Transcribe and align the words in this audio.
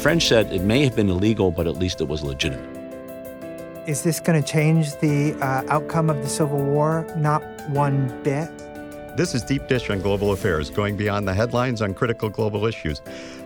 French 0.00 0.28
said 0.28 0.50
it 0.50 0.62
may 0.62 0.82
have 0.82 0.96
been 0.96 1.10
illegal, 1.10 1.50
but 1.50 1.66
at 1.66 1.76
least 1.76 2.00
it 2.00 2.08
was 2.08 2.22
legitimate. 2.22 2.64
Is 3.86 4.02
this 4.02 4.18
going 4.18 4.42
to 4.42 4.48
change 4.48 4.96
the 4.96 5.34
uh, 5.42 5.62
outcome 5.68 6.08
of 6.08 6.22
the 6.22 6.28
Civil 6.28 6.64
War? 6.64 7.06
Not 7.18 7.42
one 7.68 8.08
bit. 8.22 8.48
This 9.18 9.34
is 9.34 9.42
Deep 9.42 9.68
Dish 9.68 9.90
on 9.90 10.00
Global 10.00 10.32
Affairs, 10.32 10.70
going 10.70 10.96
beyond 10.96 11.28
the 11.28 11.34
headlines 11.34 11.82
on 11.82 11.92
critical 11.92 12.30
global 12.30 12.64
issues. 12.64 13.02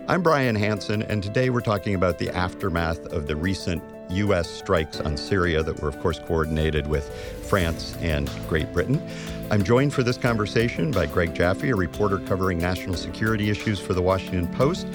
I'm 0.06 0.22
Brian 0.22 0.54
Hanson, 0.54 1.03
and 1.03 1.25
today 1.25 1.51
we're 1.51 1.61
talking 1.61 1.97
about 1.97 2.19
the 2.19 2.31
aftermath 2.31 3.05
of 3.07 3.27
the 3.27 3.35
recent 3.35 3.83
U.S. 4.11 4.49
strikes 4.49 5.01
on 5.01 5.17
Syria 5.17 5.61
that 5.65 5.81
were, 5.81 5.89
of 5.89 5.99
course, 5.99 6.21
coordinated 6.21 6.87
with 6.87 7.09
France 7.49 7.97
and 8.01 8.31
Great 8.49 8.73
Britain. 8.73 9.05
I'm 9.51 9.65
joined 9.65 9.93
for 9.93 10.05
this 10.05 10.17
conversation 10.17 10.93
by 10.93 11.07
Greg 11.07 11.35
Jaffe, 11.35 11.69
a 11.69 11.75
reporter 11.75 12.19
covering 12.19 12.59
national 12.59 12.95
security 12.95 13.51
issues 13.51 13.81
for 13.81 13.93
the 13.93 14.03
Washington 14.03 14.47
Post. 14.49 14.87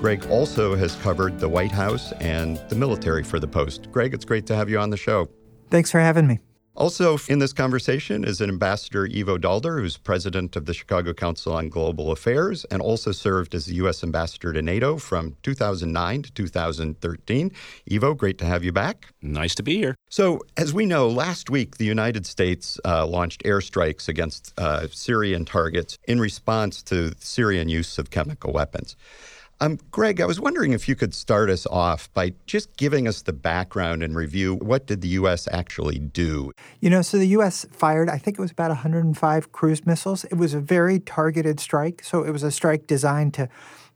Greg 0.00 0.26
also 0.26 0.74
has 0.76 0.94
covered 0.96 1.40
the 1.40 1.48
White 1.48 1.72
House 1.72 2.12
and 2.20 2.58
the 2.68 2.76
military 2.76 3.24
for 3.24 3.40
the 3.40 3.48
Post. 3.48 3.90
Greg, 3.90 4.12
it's 4.12 4.26
great 4.26 4.46
to 4.46 4.54
have 4.54 4.68
you 4.68 4.78
on 4.78 4.90
the 4.90 4.96
show. 4.96 5.28
Thanks 5.70 5.90
for 5.90 6.00
having 6.00 6.26
me. 6.26 6.38
Also, 6.76 7.16
in 7.30 7.38
this 7.38 7.54
conversation 7.54 8.22
is 8.22 8.42
an 8.42 8.50
Ambassador 8.50 9.06
Ivo 9.06 9.38
Daalder, 9.38 9.80
who's 9.80 9.96
president 9.96 10.56
of 10.56 10.66
the 10.66 10.74
Chicago 10.74 11.14
Council 11.14 11.54
on 11.54 11.70
Global 11.70 12.12
Affairs 12.12 12.66
and 12.66 12.82
also 12.82 13.12
served 13.12 13.54
as 13.54 13.64
the 13.64 13.76
U.S. 13.76 14.04
ambassador 14.04 14.52
to 14.52 14.60
NATO 14.60 14.98
from 14.98 15.36
2009 15.42 16.22
to 16.24 16.32
2013. 16.32 17.50
Ivo, 17.90 18.12
great 18.12 18.36
to 18.36 18.44
have 18.44 18.62
you 18.62 18.72
back. 18.72 19.14
Nice 19.22 19.54
to 19.54 19.62
be 19.62 19.78
here. 19.78 19.94
So, 20.10 20.42
as 20.58 20.74
we 20.74 20.84
know, 20.84 21.08
last 21.08 21.48
week 21.48 21.78
the 21.78 21.86
United 21.86 22.26
States 22.26 22.78
uh, 22.84 23.06
launched 23.06 23.42
airstrikes 23.44 24.06
against 24.06 24.52
uh, 24.58 24.88
Syrian 24.90 25.46
targets 25.46 25.96
in 26.06 26.20
response 26.20 26.82
to 26.84 27.14
Syrian 27.18 27.70
use 27.70 27.96
of 27.96 28.10
chemical 28.10 28.52
weapons. 28.52 28.96
Um, 29.58 29.78
Greg, 29.90 30.20
I 30.20 30.26
was 30.26 30.38
wondering 30.38 30.72
if 30.72 30.86
you 30.86 30.94
could 30.94 31.14
start 31.14 31.48
us 31.48 31.66
off 31.66 32.12
by 32.12 32.34
just 32.44 32.76
giving 32.76 33.08
us 33.08 33.22
the 33.22 33.32
background 33.32 34.02
and 34.02 34.14
review. 34.14 34.56
What 34.56 34.86
did 34.86 35.00
the 35.00 35.08
U.S. 35.08 35.48
actually 35.50 35.98
do? 35.98 36.52
You 36.80 36.90
know, 36.90 37.00
so 37.00 37.16
the 37.16 37.28
U.S. 37.28 37.64
fired, 37.72 38.10
I 38.10 38.18
think 38.18 38.38
it 38.38 38.42
was 38.42 38.50
about 38.50 38.68
105 38.68 39.52
cruise 39.52 39.86
missiles. 39.86 40.24
It 40.24 40.34
was 40.34 40.52
a 40.52 40.60
very 40.60 41.00
targeted 41.00 41.58
strike. 41.58 42.04
So 42.04 42.22
it 42.22 42.32
was 42.32 42.42
a 42.42 42.50
strike 42.50 42.86
designed 42.86 43.32
to 43.34 43.48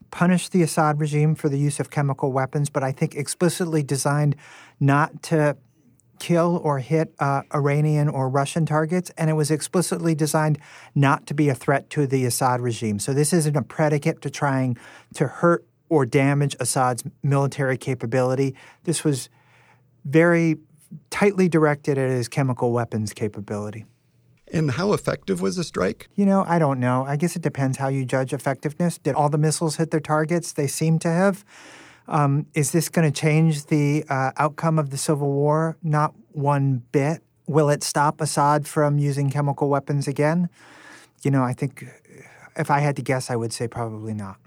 punish 0.09 0.49
the 0.49 0.63
Assad 0.63 0.99
regime 0.99 1.35
for 1.35 1.47
the 1.47 1.59
use 1.59 1.79
of 1.79 1.91
chemical 1.91 2.31
weapons, 2.31 2.69
but 2.69 2.83
I 2.83 2.91
think 2.91 3.15
explicitly 3.15 3.83
designed 3.83 4.35
not 4.79 5.21
to 5.23 5.57
kill 6.21 6.61
or 6.63 6.77
hit 6.77 7.15
uh, 7.17 7.41
Iranian 7.53 8.07
or 8.07 8.29
Russian 8.29 8.63
targets, 8.67 9.09
and 9.17 9.27
it 9.27 9.33
was 9.33 9.49
explicitly 9.49 10.13
designed 10.13 10.59
not 10.93 11.25
to 11.25 11.33
be 11.33 11.49
a 11.49 11.55
threat 11.55 11.89
to 11.89 12.05
the 12.05 12.25
Assad 12.25 12.61
regime. 12.61 12.99
So 12.99 13.11
this 13.11 13.33
isn't 13.33 13.57
a 13.57 13.63
predicate 13.63 14.21
to 14.21 14.29
trying 14.29 14.77
to 15.15 15.25
hurt 15.25 15.65
or 15.89 16.05
damage 16.05 16.55
Assad's 16.59 17.03
military 17.23 17.75
capability. 17.75 18.55
This 18.83 19.03
was 19.03 19.29
very 20.05 20.57
tightly 21.09 21.49
directed 21.49 21.97
at 21.97 22.11
his 22.11 22.27
chemical 22.27 22.71
weapons 22.71 23.13
capability. 23.13 23.85
And 24.53 24.69
how 24.69 24.93
effective 24.93 25.41
was 25.41 25.55
the 25.55 25.63
strike? 25.63 26.07
You 26.15 26.27
know, 26.27 26.45
I 26.47 26.59
don't 26.59 26.79
know. 26.79 27.03
I 27.03 27.15
guess 27.15 27.35
it 27.35 27.41
depends 27.41 27.79
how 27.79 27.87
you 27.87 28.05
judge 28.05 28.31
effectiveness. 28.31 28.99
Did 28.99 29.15
all 29.15 29.29
the 29.29 29.39
missiles 29.39 29.77
hit 29.77 29.89
their 29.89 29.99
targets? 29.99 30.53
They 30.53 30.67
seem 30.67 30.99
to 30.99 31.09
have. 31.09 31.43
Um, 32.07 32.47
is 32.53 32.71
this 32.71 32.89
going 32.89 33.11
to 33.11 33.17
change 33.17 33.67
the 33.67 34.03
uh, 34.09 34.31
outcome 34.37 34.79
of 34.79 34.89
the 34.89 34.97
civil 34.97 35.31
war? 35.31 35.77
Not 35.83 36.13
one 36.31 36.83
bit. 36.91 37.21
Will 37.47 37.69
it 37.69 37.83
stop 37.83 38.21
Assad 38.21 38.67
from 38.67 38.97
using 38.97 39.29
chemical 39.29 39.69
weapons 39.69 40.07
again? 40.07 40.49
You 41.23 41.31
know, 41.31 41.43
I 41.43 41.53
think 41.53 41.85
if 42.55 42.71
I 42.71 42.79
had 42.79 42.95
to 42.97 43.01
guess, 43.01 43.29
I 43.29 43.35
would 43.35 43.53
say 43.53 43.67
probably 43.67 44.13
not. 44.13 44.37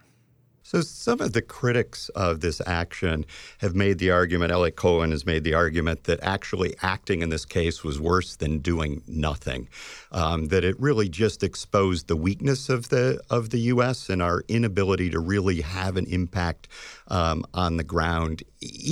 So, 0.74 0.80
some 0.80 1.20
of 1.20 1.34
the 1.34 1.40
critics 1.40 2.08
of 2.16 2.40
this 2.40 2.60
action 2.66 3.26
have 3.58 3.76
made 3.76 3.98
the 3.98 4.10
argument, 4.10 4.50
Eliot 4.50 4.74
Cohen 4.74 5.12
has 5.12 5.24
made 5.24 5.44
the 5.44 5.54
argument 5.54 6.02
that 6.04 6.18
actually 6.20 6.74
acting 6.82 7.22
in 7.22 7.28
this 7.28 7.44
case 7.44 7.84
was 7.84 8.00
worse 8.00 8.34
than 8.34 8.58
doing 8.58 9.00
nothing. 9.06 9.68
Um, 10.10 10.46
that 10.46 10.64
it 10.64 10.74
really 10.80 11.08
just 11.08 11.44
exposed 11.44 12.08
the 12.08 12.16
weakness 12.16 12.68
of 12.68 12.88
the 12.88 13.20
of 13.30 13.50
the 13.50 13.60
U.S. 13.60 14.10
and 14.10 14.20
our 14.20 14.42
inability 14.48 15.10
to 15.10 15.20
really 15.20 15.60
have 15.60 15.96
an 15.96 16.06
impact 16.06 16.66
um, 17.06 17.44
on 17.54 17.76
the 17.76 17.84
ground. 17.84 18.42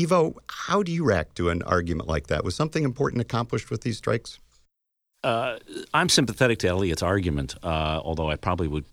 Ivo, 0.01 0.37
how 0.51 0.85
do 0.85 0.93
you 0.93 1.03
react 1.03 1.35
to 1.39 1.49
an 1.49 1.63
argument 1.63 2.09
like 2.09 2.29
that? 2.29 2.45
Was 2.45 2.55
something 2.55 2.85
important 2.85 3.23
accomplished 3.23 3.73
with 3.73 3.81
these 3.81 3.99
strikes? 3.99 4.39
Uh, 5.25 5.59
I'm 5.93 6.09
sympathetic 6.09 6.61
to 6.61 6.69
Eliot's 6.69 7.03
argument, 7.03 7.57
uh, 7.65 8.01
although 8.05 8.31
I 8.31 8.37
probably 8.37 8.69
would 8.69 8.85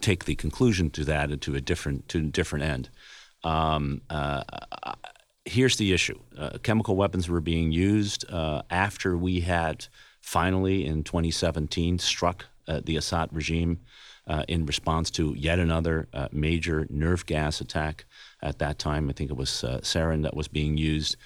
take 0.00 0.24
the 0.24 0.34
conclusion 0.34 0.90
to 0.90 1.04
that 1.04 1.30
and 1.30 1.40
to 1.42 1.54
a 1.54 1.60
different 1.60 2.08
to 2.08 2.18
a 2.18 2.22
different 2.22 2.64
end. 2.64 2.90
Um, 3.44 4.02
uh, 4.10 4.42
here's 5.44 5.76
the 5.76 5.92
issue: 5.92 6.18
uh, 6.36 6.58
chemical 6.62 6.96
weapons 6.96 7.28
were 7.28 7.40
being 7.40 7.72
used 7.72 8.30
uh, 8.30 8.62
after 8.70 9.16
we 9.16 9.40
had 9.40 9.86
finally 10.20 10.84
in 10.84 11.04
2017 11.04 11.98
struck 11.98 12.46
uh, 12.66 12.80
the 12.84 12.96
Assad 12.96 13.30
regime 13.32 13.80
uh, 14.26 14.44
in 14.46 14.66
response 14.66 15.10
to 15.10 15.34
yet 15.36 15.58
another 15.58 16.08
uh, 16.12 16.28
major 16.32 16.86
nerve 16.90 17.24
gas 17.26 17.60
attack. 17.60 18.04
At 18.42 18.58
that 18.58 18.78
time, 18.78 19.08
I 19.08 19.12
think 19.12 19.30
it 19.30 19.36
was 19.36 19.50
sarin 19.50 20.22
that 20.22 20.36
was 20.36 20.48
being 20.48 20.76
used. 20.76 21.16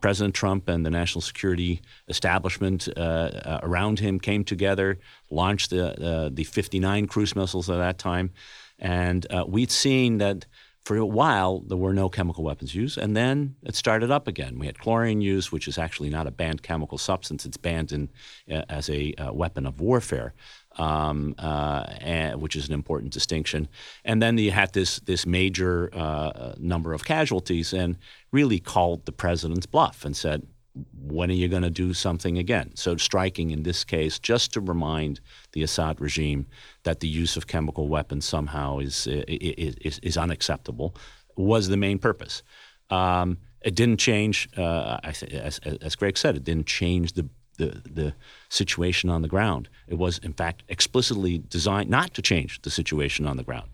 President 0.00 0.34
Trump 0.34 0.68
and 0.68 0.86
the 0.86 0.90
national 0.90 1.22
security 1.22 1.80
establishment 2.08 2.88
uh, 2.96 3.00
uh, 3.00 3.60
around 3.62 3.98
him 3.98 4.20
came 4.20 4.44
together, 4.44 4.98
launched 5.30 5.70
the 5.70 6.00
uh, 6.00 6.30
the 6.32 6.44
59 6.44 7.06
cruise 7.06 7.34
missiles 7.34 7.68
at 7.68 7.78
that 7.78 7.98
time, 7.98 8.30
and 8.78 9.26
uh, 9.30 9.44
we'd 9.46 9.70
seen 9.70 10.18
that 10.18 10.46
for 10.84 10.96
a 10.96 11.04
while 11.04 11.60
there 11.60 11.76
were 11.76 11.92
no 11.92 12.08
chemical 12.08 12.44
weapons 12.44 12.74
used, 12.74 12.96
and 12.96 13.16
then 13.16 13.56
it 13.62 13.74
started 13.74 14.10
up 14.10 14.26
again. 14.28 14.58
We 14.58 14.66
had 14.66 14.78
chlorine 14.78 15.20
use, 15.20 15.52
which 15.52 15.68
is 15.68 15.76
actually 15.76 16.10
not 16.10 16.26
a 16.26 16.30
banned 16.30 16.62
chemical 16.62 16.96
substance; 16.96 17.44
it's 17.44 17.56
banned 17.58 17.92
in, 17.92 18.08
uh, 18.50 18.62
as 18.68 18.88
a 18.88 19.12
uh, 19.14 19.32
weapon 19.32 19.66
of 19.66 19.80
warfare 19.80 20.32
um, 20.78 21.34
uh, 21.38 21.84
and, 22.00 22.40
which 22.40 22.56
is 22.56 22.68
an 22.68 22.74
important 22.74 23.12
distinction. 23.12 23.68
And 24.04 24.22
then 24.22 24.38
you 24.38 24.50
had 24.50 24.72
this 24.72 25.00
this 25.00 25.26
major 25.26 25.90
uh, 25.92 26.54
number 26.58 26.92
of 26.92 27.04
casualties, 27.04 27.72
and 27.72 27.98
really 28.32 28.60
called 28.60 29.06
the 29.06 29.12
president's 29.12 29.66
bluff 29.66 30.04
and 30.04 30.16
said, 30.16 30.46
"When 30.94 31.30
are 31.30 31.34
you 31.34 31.48
going 31.48 31.62
to 31.62 31.70
do 31.70 31.94
something 31.94 32.38
again?" 32.38 32.76
So 32.76 32.96
striking 32.96 33.50
in 33.50 33.62
this 33.62 33.84
case, 33.84 34.18
just 34.18 34.52
to 34.52 34.60
remind 34.60 35.20
the 35.52 35.62
Assad 35.62 36.00
regime 36.00 36.46
that 36.82 37.00
the 37.00 37.08
use 37.08 37.36
of 37.36 37.46
chemical 37.46 37.88
weapons 37.88 38.24
somehow 38.24 38.78
is 38.78 39.06
is, 39.06 39.74
is, 39.80 39.98
is 40.02 40.16
unacceptable, 40.16 40.94
was 41.36 41.68
the 41.68 41.76
main 41.76 41.98
purpose. 41.98 42.42
Um, 42.90 43.38
it 43.62 43.74
didn't 43.74 43.98
change, 43.98 44.48
uh, 44.56 44.98
as, 45.02 45.58
as 45.82 45.96
Greg 45.96 46.16
said, 46.16 46.36
it 46.36 46.44
didn't 46.44 46.66
change 46.66 47.12
the 47.14 47.28
the, 47.58 47.82
the 47.84 48.14
situation 48.48 49.10
on 49.10 49.22
the 49.22 49.28
ground. 49.28 49.68
It 49.88 49.98
was, 49.98 50.18
in 50.18 50.32
fact, 50.32 50.62
explicitly 50.68 51.38
designed 51.38 51.90
not 51.90 52.14
to 52.14 52.22
change 52.22 52.62
the 52.62 52.70
situation 52.70 53.26
on 53.26 53.36
the 53.36 53.42
ground. 53.42 53.68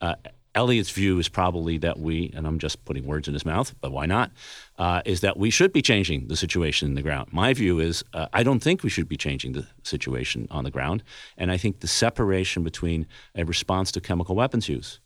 Uh, 0.00 0.16
Eliot's 0.58 0.90
view 0.90 1.20
is 1.20 1.28
probably 1.28 1.78
that 1.78 2.00
we, 2.00 2.32
and 2.34 2.44
I'm 2.44 2.58
just 2.58 2.84
putting 2.84 3.06
words 3.06 3.28
in 3.28 3.34
his 3.34 3.46
mouth, 3.46 3.76
but 3.80 3.92
why 3.92 4.06
not, 4.06 4.32
uh, 4.76 5.02
is 5.04 5.20
that 5.20 5.36
we 5.36 5.50
should 5.50 5.72
be 5.72 5.80
changing 5.80 6.26
the 6.26 6.36
situation 6.36 6.88
in 6.88 6.94
the 6.96 7.02
ground. 7.02 7.28
My 7.32 7.54
view 7.54 7.78
is 7.78 8.02
uh, 8.12 8.26
I 8.32 8.42
don't 8.42 8.58
think 8.58 8.82
we 8.82 8.90
should 8.90 9.08
be 9.08 9.16
changing 9.16 9.52
the 9.52 9.68
situation 9.84 10.48
on 10.50 10.64
the 10.64 10.72
ground. 10.72 11.04
And 11.36 11.52
I 11.52 11.58
think 11.58 11.78
the 11.78 11.86
separation 11.86 12.64
between 12.64 13.06
a 13.36 13.44
response 13.44 13.92
to 13.92 14.00
chemical 14.00 14.34
weapons 14.34 14.68
use 14.68 14.98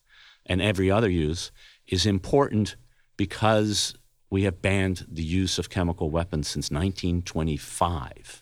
and 0.47 0.63
every 0.63 0.91
other 0.91 1.11
use 1.11 1.53
is 1.87 2.07
important 2.07 2.77
because 3.19 3.95
we 4.31 4.45
have 4.45 4.63
banned 4.63 5.05
the 5.07 5.23
use 5.23 5.59
of 5.59 5.69
chemical 5.69 6.09
weapons 6.09 6.49
since 6.49 6.71
1925. 6.71 8.42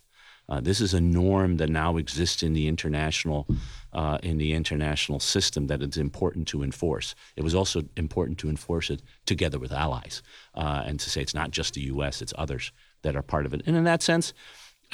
Uh, 0.50 0.61
this 0.61 0.81
is 0.81 0.93
a 0.93 1.00
norm 1.00 1.56
that 1.59 1.71
now 1.71 1.97
exists 1.97 2.43
in 2.43 2.53
the 2.53 2.66
international 2.66 3.47
uh, 3.93 4.19
in 4.22 4.38
the 4.38 4.53
international 4.53 5.19
system 5.21 5.66
that 5.66 5.83
it's 5.83 5.97
important 5.97 6.47
to 6.49 6.62
enforce. 6.62 7.15
It 7.37 7.43
was 7.43 7.55
also 7.55 7.82
important 7.97 8.38
to 8.38 8.49
enforce 8.49 8.91
it 8.91 9.02
together 9.26 9.58
with 9.58 9.73
allies, 9.73 10.23
uh, 10.55 10.82
and 10.87 11.00
to 11.00 11.11
say 11.11 11.20
it's 11.23 11.35
not 11.35 11.50
just 11.50 11.75
the 11.75 11.82
U.S., 11.82 12.23
it's 12.23 12.35
others 12.37 12.73
that 13.02 13.17
are 13.17 13.23
part 13.23 13.47
of 13.47 13.55
it. 13.55 13.62
And 13.67 13.76
in 13.76 13.85
that 13.85 14.02
sense, 14.02 14.32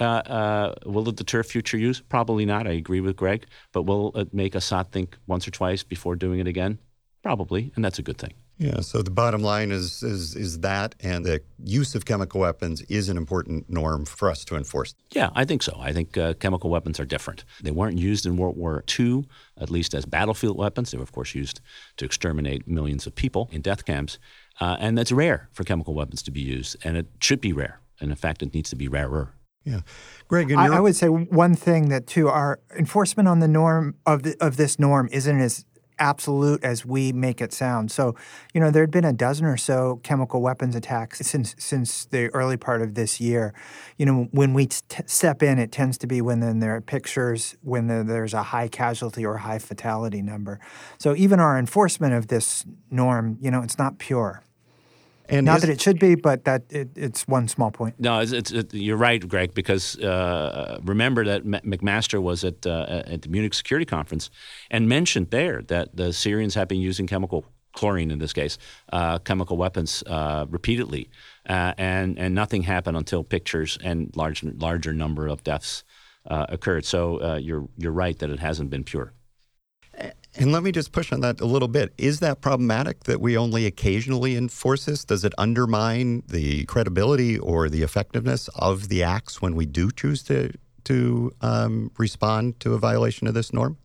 uh, 0.01 0.05
uh, 0.05 0.75
will 0.85 1.09
it 1.09 1.17
deter 1.17 1.43
future 1.43 1.79
use? 1.79 2.01
Probably 2.01 2.45
not. 2.45 2.67
I 2.67 2.73
agree 2.73 3.01
with 3.01 3.17
Greg. 3.17 3.47
But 3.73 3.83
will 3.83 4.13
it 4.15 4.33
make 4.35 4.55
Assad 4.55 4.93
think 4.93 5.17
once 5.27 5.49
or 5.49 5.51
twice 5.51 5.83
before 5.83 6.17
doing 6.17 6.41
it 6.41 6.47
again? 6.47 6.79
Probably, 7.23 7.73
and 7.75 7.85
that's 7.85 7.99
a 7.99 8.03
good 8.03 8.19
thing. 8.19 8.35
Yeah, 8.59 8.81
so 8.81 9.03
the 9.03 9.11
bottom 9.11 9.43
line 9.43 9.71
is, 9.71 10.03
is 10.03 10.35
is 10.35 10.61
that, 10.61 10.95
and 11.01 11.27
the 11.27 11.43
use 11.63 11.95
of 11.95 12.07
chemical 12.07 12.41
weapons 12.41 12.81
is 12.83 13.11
an 13.11 13.19
important 13.19 13.69
norm 13.69 14.07
for 14.07 14.31
us 14.31 14.47
to 14.47 14.57
enforce. 14.57 14.95
Yeah, 15.11 15.29
I 15.35 15.45
think 15.45 15.63
so. 15.63 15.77
I 15.79 15.93
think 15.93 16.17
uh, 16.17 16.35
chemical 16.35 16.71
weapons 16.71 16.99
are 16.99 17.05
different. 17.05 17.45
They 17.63 17.71
weren't 17.71 17.99
used 17.99 18.25
in 18.25 18.39
World 18.39 18.57
War 18.57 18.83
II, 18.99 19.27
at 19.59 19.69
least 19.71 19.95
as 19.95 20.07
battlefield 20.07 20.57
weapons. 20.57 20.91
They 20.91 20.97
were, 20.97 21.05
of 21.05 21.13
course, 21.13 21.35
used 21.35 21.61
to 21.99 22.07
exterminate 22.07 22.67
millions 22.67 23.07
of 23.07 23.15
people 23.15 23.51
in 23.53 23.61
death 23.61 23.85
camps, 23.85 24.19
uh, 24.59 24.77
and 24.81 24.99
it's 24.99 25.13
rare 25.13 25.51
for 25.53 25.65
chemical 25.65 25.93
weapons 25.93 26.23
to 26.23 26.31
be 26.31 26.41
used, 26.41 26.77
and 26.83 26.97
it 26.97 27.09
should 27.21 27.43
be 27.43 27.53
rare. 27.53 27.81
And 28.01 28.11
in 28.11 28.17
fact, 28.17 28.43
it 28.43 28.55
needs 28.55 28.71
to 28.71 28.77
be 28.77 28.89
rarer. 28.89 29.35
Yeah, 29.65 29.81
Greg, 30.29 30.53
I, 30.53 30.77
I 30.77 30.81
would 30.81 30.95
say 30.95 31.09
one 31.09 31.57
thing 31.57 31.89
that 31.89 32.07
too, 32.07 32.29
our 32.29 32.61
enforcement 32.79 33.29
on 33.29 33.41
the 33.41 33.49
norm 33.49 33.97
of 34.07 34.23
the, 34.23 34.37
of 34.41 34.57
this 34.57 34.79
norm 34.79 35.09
isn't 35.11 35.41
as 35.41 35.65
absolute 35.99 36.63
as 36.63 36.85
we 36.85 37.13
make 37.13 37.41
it 37.41 37.53
sound. 37.53 37.91
So, 37.91 38.15
you 38.53 38.61
know, 38.61 38.71
there 38.71 38.83
had 38.83 38.91
been 38.91 39.05
a 39.05 39.13
dozen 39.13 39.47
or 39.47 39.57
so 39.57 40.01
chemical 40.03 40.41
weapons 40.41 40.75
attacks 40.75 41.19
since 41.27 41.55
since 41.59 42.05
the 42.07 42.29
early 42.29 42.57
part 42.57 42.83
of 42.83 42.95
this 42.95 43.21
year. 43.21 43.55
You 43.97 44.07
know, 44.07 44.29
when 44.31 44.55
we 44.55 44.67
t- 44.67 45.03
step 45.07 45.43
in, 45.43 45.59
it 45.59 45.73
tends 45.73 45.99
to 45.99 46.07
be 46.07 46.21
when 46.21 46.41
then 46.41 46.61
there 46.61 46.75
are 46.77 46.81
pictures 46.81 47.57
when 47.63 47.87
there's 47.87 48.35
a 48.35 48.43
high 48.43 48.69
casualty 48.69 49.25
or 49.25 49.39
high 49.39 49.59
fatality 49.59 50.23
number. 50.23 50.61
So 50.99 51.15
even 51.17 51.41
our 51.41 51.59
enforcement 51.59 52.15
of 52.15 52.29
this 52.29 52.65
norm, 52.91 53.39
you 53.41 53.51
know, 53.51 53.63
it's 53.63 53.79
not 53.79 53.99
pure. 53.99 54.43
And 55.29 55.47
Not 55.47 55.61
that 55.61 55.71
it 55.71 55.81
should 55.81 55.99
be, 55.99 56.15
but 56.15 56.45
that 56.45 56.63
it, 56.71 56.91
it's 56.97 57.27
one 57.27 57.49
small 57.49 57.71
point. 57.71 57.99
No, 57.99 58.21
it's, 58.21 58.33
it's, 58.33 58.53
it, 58.53 58.73
you're 58.73 58.97
right, 58.97 59.27
Greg. 59.27 59.55
Because 59.55 59.99
uh, 59.99 60.79
remember 60.85 61.25
that 61.25 61.45
McMaster 61.45 62.23
was 62.23 62.45
at 62.45 62.67
uh, 62.67 63.03
at 63.07 63.23
the 63.23 63.29
Munich 63.29 63.55
Security 63.55 63.85
Conference 63.87 64.31
and 64.71 64.89
mentioned 64.89 65.31
there 65.31 65.63
that 65.63 65.97
the 65.97 66.13
Syrians 66.13 66.55
have 66.55 66.69
been 66.69 66.81
using 66.81 67.07
chemical 67.07 67.45
chlorine 67.73 68.11
in 68.11 68.19
this 68.19 68.33
case, 68.33 68.57
uh, 68.93 69.19
chemical 69.19 69.57
weapons 69.57 70.03
uh, 70.07 70.47
repeatedly, 70.49 71.11
uh, 71.49 71.75
and 71.77 72.19
and 72.19 72.35
nothing 72.35 72.63
happened 72.63 72.97
until 72.97 73.25
pictures 73.25 73.79
and 73.83 74.15
large 74.17 74.43
larger 74.45 74.93
number 74.93 75.27
of 75.27 75.43
deaths 75.43 75.85
uh, 76.27 76.47
occurred. 76.49 76.85
So 76.85 77.37
you're 77.37 77.69
you're 77.77 77.93
right 77.93 78.19
that 78.19 78.31
it 78.31 78.39
hasn't 78.39 78.71
been 78.71 78.85
pure. 78.85 79.13
And 80.39 80.53
let 80.53 80.63
me 80.63 80.71
just 80.71 80.93
push 80.93 81.13
on 81.13 81.21
that 81.21 81.41
a 81.41 81.47
little 81.47 81.69
bit. 81.69 81.95
Is 81.97 82.21
that 82.21 82.43
problematic 82.43 83.05
that 83.05 83.21
we 83.21 83.39
only 83.39 83.65
occasionally 83.65 84.37
enforce 84.37 84.85
this? 84.85 85.05
Does 85.05 85.25
it 85.25 85.33
undermine 85.39 86.25
the 86.29 86.65
credibility 86.67 87.39
or 87.39 87.71
the 87.71 87.83
effectiveness 87.83 88.49
of 88.55 88.89
the 88.89 89.03
acts 89.03 89.41
when 89.41 89.55
we 89.55 89.65
do 89.65 89.91
choose 89.91 90.23
to 90.25 90.53
to 90.85 91.33
um, 91.41 91.91
respond 91.99 92.61
to 92.61 92.75
a 92.75 92.79
violation 92.79 93.27
of 93.27 93.35
this 93.35 93.53
norm? 93.53 93.77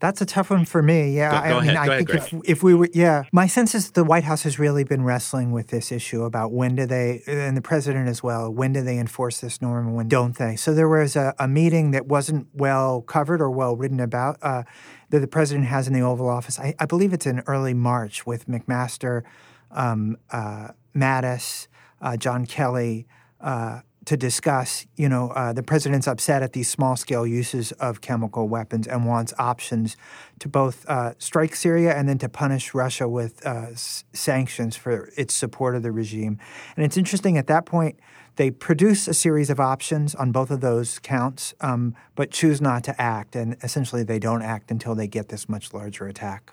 That's 0.00 0.20
a 0.20 0.26
tough 0.26 0.50
one 0.50 0.64
for 0.64 0.80
me. 0.80 1.16
Yeah, 1.16 1.30
go, 1.30 1.36
go 1.36 1.58
I 1.58 1.60
mean, 1.60 1.70
ahead, 1.70 1.76
I 1.76 1.96
think 1.98 2.10
ahead, 2.10 2.32
if, 2.32 2.50
if 2.50 2.62
we 2.62 2.74
were, 2.74 2.88
yeah, 2.94 3.24
my 3.32 3.48
sense 3.48 3.74
is 3.74 3.90
the 3.92 4.04
White 4.04 4.24
House 4.24 4.42
has 4.44 4.58
really 4.58 4.84
been 4.84 5.02
wrestling 5.02 5.50
with 5.50 5.68
this 5.68 5.90
issue 5.90 6.22
about 6.22 6.52
when 6.52 6.76
do 6.76 6.86
they, 6.86 7.22
and 7.26 7.56
the 7.56 7.62
president 7.62 8.08
as 8.08 8.22
well, 8.22 8.52
when 8.52 8.72
do 8.72 8.82
they 8.82 8.98
enforce 8.98 9.40
this 9.40 9.60
norm 9.60 9.88
and 9.88 9.96
when 9.96 10.08
don't 10.08 10.36
they? 10.38 10.54
So 10.54 10.72
there 10.72 10.88
was 10.88 11.16
a, 11.16 11.34
a 11.40 11.48
meeting 11.48 11.90
that 11.92 12.06
wasn't 12.06 12.46
well 12.54 13.02
covered 13.02 13.40
or 13.40 13.50
well 13.50 13.76
written 13.76 13.98
about. 13.98 14.38
Uh, 14.40 14.62
that 15.10 15.20
the 15.20 15.26
president 15.26 15.66
has 15.66 15.88
in 15.88 15.94
the 15.94 16.00
Oval 16.00 16.28
Office. 16.28 16.58
I, 16.58 16.74
I 16.78 16.86
believe 16.86 17.12
it's 17.12 17.26
in 17.26 17.40
early 17.46 17.74
March 17.74 18.26
with 18.26 18.46
McMaster, 18.46 19.22
um, 19.70 20.16
uh, 20.30 20.68
Mattis, 20.94 21.68
uh, 22.00 22.16
John 22.16 22.46
Kelly. 22.46 23.06
Uh, 23.40 23.80
to 24.08 24.16
discuss, 24.16 24.86
you 24.96 25.06
know, 25.06 25.28
uh, 25.32 25.52
the 25.52 25.62
president's 25.62 26.08
upset 26.08 26.42
at 26.42 26.54
these 26.54 26.66
small 26.70 26.96
scale 26.96 27.26
uses 27.26 27.72
of 27.72 28.00
chemical 28.00 28.48
weapons 28.48 28.86
and 28.86 29.04
wants 29.04 29.34
options 29.38 29.98
to 30.38 30.48
both 30.48 30.88
uh, 30.88 31.12
strike 31.18 31.54
Syria 31.54 31.94
and 31.94 32.08
then 32.08 32.16
to 32.16 32.28
punish 32.30 32.72
Russia 32.72 33.06
with 33.06 33.44
uh, 33.46 33.66
s- 33.72 34.04
sanctions 34.14 34.76
for 34.76 35.10
its 35.14 35.34
support 35.34 35.76
of 35.76 35.82
the 35.82 35.92
regime. 35.92 36.38
And 36.74 36.86
it's 36.86 36.96
interesting 36.96 37.36
at 37.36 37.48
that 37.48 37.66
point, 37.66 38.00
they 38.38 38.52
produce 38.52 39.08
a 39.08 39.14
series 39.14 39.50
of 39.50 39.58
options 39.58 40.14
on 40.14 40.30
both 40.30 40.52
of 40.52 40.60
those 40.60 41.00
counts, 41.00 41.54
um, 41.60 41.96
but 42.14 42.30
choose 42.30 42.60
not 42.60 42.84
to 42.84 42.98
act. 43.00 43.34
And 43.34 43.56
essentially, 43.64 44.04
they 44.04 44.20
don't 44.20 44.42
act 44.42 44.70
until 44.70 44.94
they 44.94 45.08
get 45.08 45.28
this 45.28 45.48
much 45.48 45.74
larger 45.74 46.06
attack. 46.06 46.52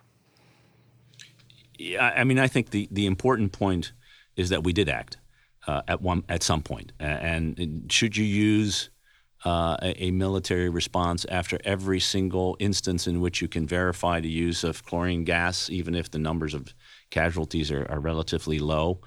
Yeah, 1.77 2.11
I 2.15 2.23
mean, 2.23 2.39
I 2.39 2.47
think 2.47 2.71
the, 2.71 2.89
the 2.91 3.05
important 3.05 3.51
point 3.51 3.93
is 4.35 4.49
that 4.49 4.63
we 4.63 4.73
did 4.73 4.89
act 4.89 5.17
uh, 5.67 5.83
at 5.87 6.01
one 6.01 6.23
at 6.27 6.41
some 6.41 6.63
point. 6.63 6.91
And 6.99 7.85
should 7.91 8.17
you 8.17 8.25
use 8.25 8.89
uh, 9.45 9.77
a, 9.79 10.05
a, 10.05 10.11
military 10.11 10.69
response 10.69 11.23
after 11.29 11.59
every 11.63 11.99
single 11.99 12.57
instance 12.59 13.05
in 13.05 13.21
which 13.21 13.43
you 13.43 13.47
can 13.47 13.67
verify 13.67 14.19
the 14.19 14.29
use 14.29 14.63
of 14.63 14.83
chlorine 14.83 15.23
gas, 15.23 15.69
even 15.69 15.93
if 15.93 16.09
the 16.09 16.17
numbers 16.17 16.55
of 16.55 16.73
casualties 17.11 17.69
are, 17.69 17.85
are 17.91 17.99
relatively 17.99 18.57
low? 18.57 19.01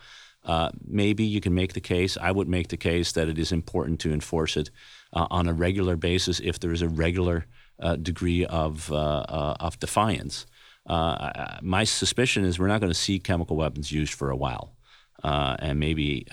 Uh, 0.49 0.71
maybe 0.87 1.25
you 1.25 1.41
can 1.41 1.55
make 1.55 1.75
the 1.75 1.81
case. 1.81 2.17
I 2.21 2.33
would 2.33 2.49
make 2.49 2.69
the 2.69 2.77
case 2.79 3.13
that 3.13 3.29
it 3.29 3.39
is 3.39 3.53
important 3.53 4.01
to 4.01 4.13
enforce 4.13 4.57
it 4.57 4.71
uh, 5.13 5.27
on 5.31 5.47
a 5.47 5.53
regular 5.53 5.97
basis 5.97 6.41
if 6.41 6.59
there 6.59 6.73
is 6.73 6.83
a 6.83 6.89
regular 6.89 7.45
uh, 7.81 7.97
degree 7.97 8.47
of 8.47 8.91
uh, 8.91 8.97
uh, 8.97 9.57
of 9.61 9.79
defiance. 9.79 10.47
Uh, 10.87 11.59
my 11.61 11.85
suspicion 11.85 12.45
is 12.45 12.59
we're 12.59 12.67
not 12.67 12.81
going 12.81 12.91
to 12.91 12.99
see 12.99 13.19
chemical 13.19 13.57
weapons 13.57 13.93
used 13.93 14.15
for 14.15 14.31
a 14.31 14.37
while, 14.37 14.75
and 15.23 15.79
maybe 15.79 16.27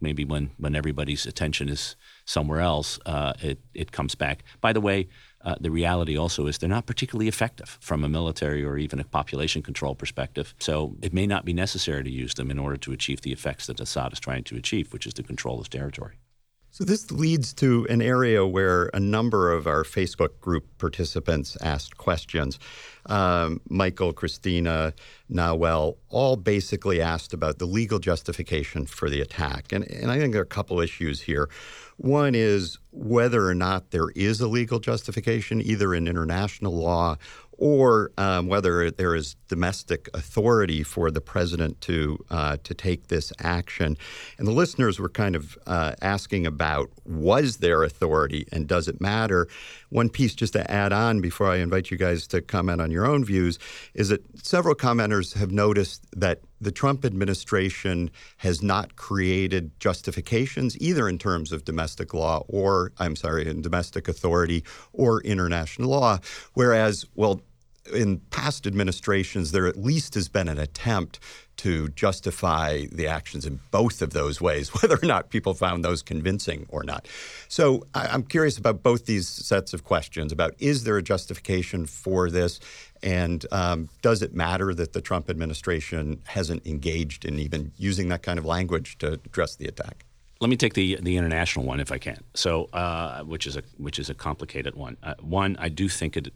maybe 0.00 0.24
when 0.26 0.50
when 0.58 0.76
everybody's 0.76 1.24
attention 1.26 1.70
is 1.70 1.96
somewhere 2.26 2.60
else, 2.60 3.00
it 3.40 3.58
it 3.74 3.90
comes 3.90 4.14
back. 4.14 4.44
By 4.60 4.74
the 4.74 4.82
way, 4.82 5.08
uh, 5.44 5.56
the 5.60 5.70
reality 5.70 6.16
also 6.16 6.46
is 6.46 6.58
they're 6.58 6.68
not 6.68 6.86
particularly 6.86 7.28
effective 7.28 7.78
from 7.80 8.04
a 8.04 8.08
military 8.08 8.64
or 8.64 8.78
even 8.78 9.00
a 9.00 9.04
population 9.04 9.62
control 9.62 9.94
perspective. 9.94 10.54
So 10.58 10.96
it 11.02 11.12
may 11.12 11.26
not 11.26 11.44
be 11.44 11.52
necessary 11.52 12.04
to 12.04 12.10
use 12.10 12.34
them 12.34 12.50
in 12.50 12.58
order 12.58 12.76
to 12.76 12.92
achieve 12.92 13.22
the 13.22 13.32
effects 13.32 13.66
that 13.66 13.80
Assad 13.80 14.12
is 14.12 14.20
trying 14.20 14.44
to 14.44 14.56
achieve, 14.56 14.92
which 14.92 15.06
is 15.06 15.14
to 15.14 15.22
control 15.22 15.58
his 15.58 15.68
territory. 15.68 16.14
So, 16.74 16.84
this 16.84 17.10
leads 17.10 17.52
to 17.54 17.86
an 17.90 18.00
area 18.00 18.46
where 18.46 18.86
a 18.94 18.98
number 18.98 19.52
of 19.52 19.66
our 19.66 19.82
Facebook 19.82 20.40
group 20.40 20.64
participants 20.78 21.54
asked 21.60 21.98
questions. 21.98 22.58
Um, 23.04 23.60
Michael, 23.68 24.14
Christina, 24.14 24.94
Nawel, 25.30 25.98
all 26.08 26.36
basically 26.36 26.98
asked 27.02 27.34
about 27.34 27.58
the 27.58 27.66
legal 27.66 27.98
justification 27.98 28.86
for 28.86 29.10
the 29.10 29.20
attack. 29.20 29.70
And, 29.70 29.84
and 29.90 30.10
I 30.10 30.18
think 30.18 30.32
there 30.32 30.40
are 30.40 30.44
a 30.44 30.46
couple 30.46 30.80
issues 30.80 31.20
here. 31.20 31.50
One 31.98 32.34
is 32.34 32.78
whether 32.90 33.46
or 33.46 33.54
not 33.54 33.90
there 33.90 34.08
is 34.16 34.40
a 34.40 34.48
legal 34.48 34.78
justification, 34.78 35.60
either 35.60 35.94
in 35.94 36.08
international 36.08 36.72
law 36.72 37.18
or 37.62 38.10
um, 38.18 38.48
whether 38.48 38.90
there 38.90 39.14
is 39.14 39.36
domestic 39.46 40.08
authority 40.14 40.82
for 40.82 41.12
the 41.12 41.20
president 41.20 41.80
to 41.80 42.18
uh, 42.28 42.56
to 42.64 42.74
take 42.74 43.06
this 43.06 43.32
action. 43.38 43.96
And 44.36 44.48
the 44.48 44.52
listeners 44.52 44.98
were 44.98 45.08
kind 45.08 45.36
of 45.36 45.56
uh, 45.68 45.92
asking 46.02 46.44
about 46.44 46.90
was 47.04 47.58
there 47.58 47.84
authority 47.84 48.48
and 48.50 48.66
does 48.66 48.88
it 48.88 49.00
matter? 49.00 49.46
One 49.90 50.08
piece 50.08 50.34
just 50.34 50.54
to 50.54 50.68
add 50.68 50.92
on 50.92 51.20
before 51.20 51.52
I 51.52 51.58
invite 51.58 51.92
you 51.92 51.96
guys 51.96 52.26
to 52.28 52.42
comment 52.42 52.80
on 52.80 52.90
your 52.90 53.06
own 53.06 53.24
views 53.24 53.60
is 53.94 54.08
that 54.08 54.22
several 54.44 54.74
commenters 54.74 55.34
have 55.34 55.52
noticed 55.52 56.04
that 56.18 56.40
the 56.60 56.72
Trump 56.72 57.04
administration 57.04 58.10
has 58.38 58.60
not 58.60 58.96
created 58.96 59.70
justifications 59.78 60.76
either 60.80 61.08
in 61.08 61.18
terms 61.18 61.52
of 61.52 61.64
domestic 61.64 62.12
law 62.12 62.44
or 62.48 62.92
I'm 62.98 63.14
sorry, 63.14 63.46
in 63.48 63.62
domestic 63.62 64.08
authority 64.08 64.64
or 64.92 65.20
international 65.22 65.90
law, 65.90 66.18
whereas 66.54 67.06
well 67.14 67.40
in 67.92 68.18
past 68.30 68.66
administrations, 68.66 69.52
there 69.52 69.66
at 69.66 69.76
least 69.76 70.14
has 70.14 70.28
been 70.28 70.48
an 70.48 70.58
attempt 70.58 71.18
to 71.58 71.88
justify 71.90 72.86
the 72.90 73.06
actions 73.06 73.44
in 73.44 73.60
both 73.70 74.02
of 74.02 74.12
those 74.12 74.40
ways, 74.40 74.68
whether 74.82 74.96
or 75.02 75.06
not 75.06 75.30
people 75.30 75.54
found 75.54 75.84
those 75.84 76.02
convincing 76.02 76.66
or 76.68 76.82
not. 76.82 77.06
So 77.48 77.86
I'm 77.94 78.22
curious 78.22 78.58
about 78.58 78.82
both 78.82 79.06
these 79.06 79.28
sets 79.28 79.74
of 79.74 79.84
questions 79.84 80.32
about 80.32 80.54
is 80.58 80.84
there 80.84 80.96
a 80.96 81.02
justification 81.02 81.86
for 81.86 82.30
this? 82.30 82.60
And 83.02 83.44
um, 83.50 83.88
does 84.00 84.22
it 84.22 84.34
matter 84.34 84.74
that 84.74 84.92
the 84.92 85.00
Trump 85.00 85.28
administration 85.28 86.22
hasn't 86.26 86.66
engaged 86.66 87.24
in 87.24 87.38
even 87.38 87.72
using 87.76 88.08
that 88.08 88.22
kind 88.22 88.38
of 88.38 88.44
language 88.44 88.98
to 88.98 89.14
address 89.14 89.56
the 89.56 89.66
attack? 89.66 90.04
Let 90.40 90.50
me 90.50 90.56
take 90.56 90.74
the 90.74 90.98
the 91.00 91.16
international 91.16 91.64
one 91.64 91.78
if 91.78 91.92
I 91.92 91.98
can. 91.98 92.18
So, 92.34 92.64
uh, 92.72 93.22
which 93.22 93.46
is 93.46 93.56
a 93.56 93.62
which 93.76 94.00
is 94.00 94.10
a 94.10 94.14
complicated 94.14 94.74
one. 94.74 94.96
Uh, 95.00 95.14
one, 95.20 95.56
I 95.60 95.68
do 95.68 95.88
think 95.88 96.16
it 96.16 96.32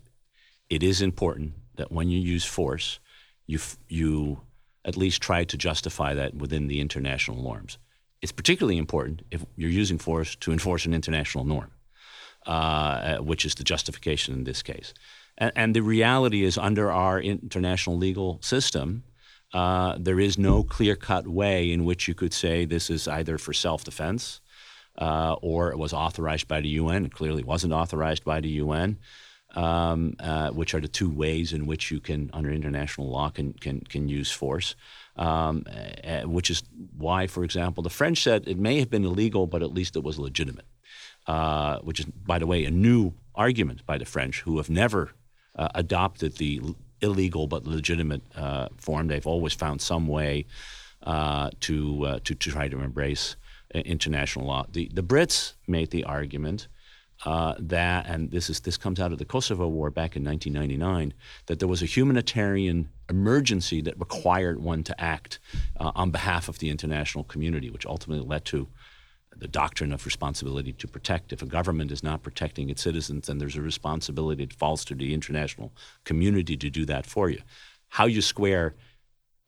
it 0.68 0.82
is 0.82 1.02
important 1.02 1.54
that 1.76 1.92
when 1.92 2.08
you 2.08 2.18
use 2.18 2.44
force, 2.44 2.98
you, 3.46 3.58
you 3.88 4.40
at 4.84 4.96
least 4.96 5.22
try 5.22 5.44
to 5.44 5.56
justify 5.56 6.14
that 6.14 6.34
within 6.34 6.68
the 6.68 6.80
international 6.80 7.42
norms. 7.42 7.78
It's 8.22 8.32
particularly 8.32 8.78
important 8.78 9.22
if 9.30 9.44
you're 9.56 9.70
using 9.70 9.98
force 9.98 10.34
to 10.36 10.52
enforce 10.52 10.86
an 10.86 10.94
international 10.94 11.44
norm, 11.44 11.70
uh, 12.46 13.18
which 13.18 13.44
is 13.44 13.54
the 13.54 13.64
justification 13.64 14.34
in 14.34 14.44
this 14.44 14.62
case. 14.62 14.94
And, 15.38 15.52
and, 15.54 15.76
the 15.76 15.82
reality 15.82 16.44
is, 16.44 16.56
under 16.56 16.90
our 16.90 17.20
international 17.20 17.98
legal 17.98 18.38
system, 18.40 19.04
uh, 19.52 19.96
there 19.98 20.18
is 20.18 20.38
no 20.38 20.62
clear 20.62 20.96
cut 20.96 21.28
way 21.28 21.70
in 21.70 21.84
which 21.84 22.08
you 22.08 22.14
could 22.14 22.32
say 22.32 22.64
this 22.64 22.88
is 22.88 23.06
either 23.06 23.36
for 23.36 23.52
self 23.52 23.84
defense 23.84 24.40
uh, 24.98 25.34
or 25.42 25.70
it 25.70 25.78
was 25.78 25.92
authorized 25.92 26.48
by 26.48 26.60
the 26.62 26.68
UN. 26.68 27.04
It 27.04 27.12
clearly 27.12 27.44
wasn't 27.44 27.74
authorized 27.74 28.24
by 28.24 28.40
the 28.40 28.48
UN 28.48 28.98
um, 29.56 30.14
uh, 30.20 30.50
which 30.50 30.74
are 30.74 30.80
the 30.80 30.88
two 30.88 31.10
ways 31.10 31.52
in 31.52 31.66
which 31.66 31.90
you 31.90 31.98
can, 31.98 32.30
under 32.32 32.52
international 32.52 33.08
law, 33.08 33.30
can 33.30 33.54
can 33.54 33.80
can 33.80 34.08
use 34.08 34.30
force. 34.30 34.76
Um, 35.16 35.64
uh, 36.04 36.28
which 36.28 36.50
is 36.50 36.62
why, 36.98 37.26
for 37.26 37.42
example, 37.42 37.82
the 37.82 37.90
French 37.90 38.22
said 38.22 38.46
it 38.46 38.58
may 38.58 38.78
have 38.78 38.90
been 38.90 39.04
illegal, 39.04 39.46
but 39.46 39.62
at 39.62 39.72
least 39.72 39.96
it 39.96 40.02
was 40.02 40.18
legitimate. 40.18 40.66
Uh, 41.26 41.80
which 41.80 41.98
is, 41.98 42.06
by 42.06 42.38
the 42.38 42.46
way, 42.46 42.64
a 42.64 42.70
new 42.70 43.12
argument 43.34 43.84
by 43.84 43.98
the 43.98 44.04
French, 44.04 44.42
who 44.42 44.58
have 44.58 44.70
never 44.70 45.10
uh, 45.56 45.68
adopted 45.74 46.36
the 46.36 46.60
illegal 47.00 47.48
but 47.48 47.66
legitimate 47.66 48.22
uh, 48.36 48.68
form. 48.76 49.08
They've 49.08 49.26
always 49.26 49.52
found 49.52 49.80
some 49.80 50.06
way 50.06 50.46
uh, 51.02 51.50
to, 51.60 52.20
to 52.22 52.34
to 52.34 52.50
try 52.50 52.68
to 52.68 52.80
embrace 52.80 53.36
international 53.74 54.46
law. 54.46 54.66
The 54.70 54.90
the 54.92 55.02
Brits 55.02 55.54
made 55.66 55.90
the 55.90 56.04
argument 56.04 56.68
uh, 57.24 57.54
that, 57.58 58.06
and 58.06 58.30
this 58.30 58.50
is 58.50 58.60
this 58.60 58.76
comes 58.76 59.00
out 59.00 59.12
of 59.12 59.18
the 59.18 59.24
Kosovo 59.24 59.68
War 59.68 59.90
back 59.90 60.16
in 60.16 60.24
1999, 60.24 61.14
that 61.46 61.58
there 61.58 61.68
was 61.68 61.82
a 61.82 61.86
humanitarian 61.86 62.90
emergency 63.08 63.80
that 63.82 63.98
required 63.98 64.62
one 64.62 64.82
to 64.84 65.00
act 65.00 65.38
uh, 65.78 65.92
on 65.94 66.10
behalf 66.10 66.48
of 66.48 66.58
the 66.58 66.68
international 66.68 67.24
community, 67.24 67.70
which 67.70 67.86
ultimately 67.86 68.26
led 68.26 68.44
to 68.46 68.68
the 69.38 69.48
doctrine 69.48 69.92
of 69.92 70.04
responsibility 70.04 70.72
to 70.72 70.88
protect. 70.88 71.32
If 71.32 71.42
a 71.42 71.46
government 71.46 71.90
is 71.90 72.02
not 72.02 72.22
protecting 72.22 72.70
its 72.70 72.82
citizens, 72.82 73.26
then 73.26 73.38
there's 73.38 73.56
a 73.56 73.62
responsibility 73.62 74.44
that 74.44 74.54
falls 74.54 74.84
to 74.86 74.94
the 74.94 75.12
international 75.12 75.72
community 76.04 76.56
to 76.56 76.70
do 76.70 76.84
that 76.86 77.06
for 77.06 77.30
you. 77.30 77.40
How 77.88 78.06
you 78.06 78.22
square 78.22 78.74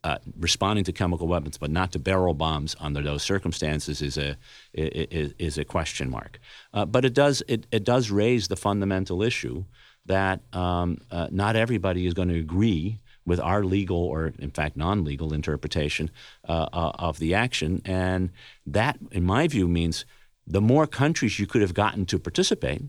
uh, 0.09 0.19
responding 0.39 0.85
to 0.85 0.93
chemical 0.93 1.29
weapons, 1.29 1.59
but 1.59 1.71
not 1.71 1.93
to 1.93 1.99
barrel 1.99 2.35
bombs 2.35 2.75
under 2.81 3.03
those 3.03 3.23
circumstances, 3.23 4.01
is 4.01 4.17
a 4.17 4.37
is, 4.73 5.35
is 5.39 5.59
a 5.59 5.65
question 5.65 6.09
mark. 6.11 6.39
Uh, 6.73 6.87
but 6.95 7.05
it 7.05 7.15
does 7.15 7.43
it, 7.47 7.67
it 7.71 7.85
does 7.85 8.11
raise 8.11 8.49
the 8.49 8.57
fundamental 8.57 9.23
issue 9.23 9.65
that 10.07 10.41
um, 10.55 10.99
uh, 11.11 11.29
not 11.31 11.57
everybody 11.57 12.07
is 12.07 12.15
going 12.15 12.29
to 12.29 12.39
agree 12.39 13.01
with 13.27 13.39
our 13.41 13.63
legal 13.63 14.03
or, 14.15 14.33
in 14.39 14.51
fact, 14.51 14.77
non 14.77 15.05
legal 15.05 15.35
interpretation 15.35 16.11
uh, 16.49 16.69
uh, 16.73 16.93
of 16.95 17.19
the 17.19 17.35
action. 17.35 17.83
And 17.85 18.31
that, 18.67 18.99
in 19.11 19.25
my 19.25 19.47
view, 19.47 19.69
means 19.69 20.07
the 20.47 20.63
more 20.63 20.87
countries 20.87 21.39
you 21.39 21.47
could 21.47 21.61
have 21.61 21.75
gotten 21.75 22.07
to 22.07 22.19
participate, 22.19 22.83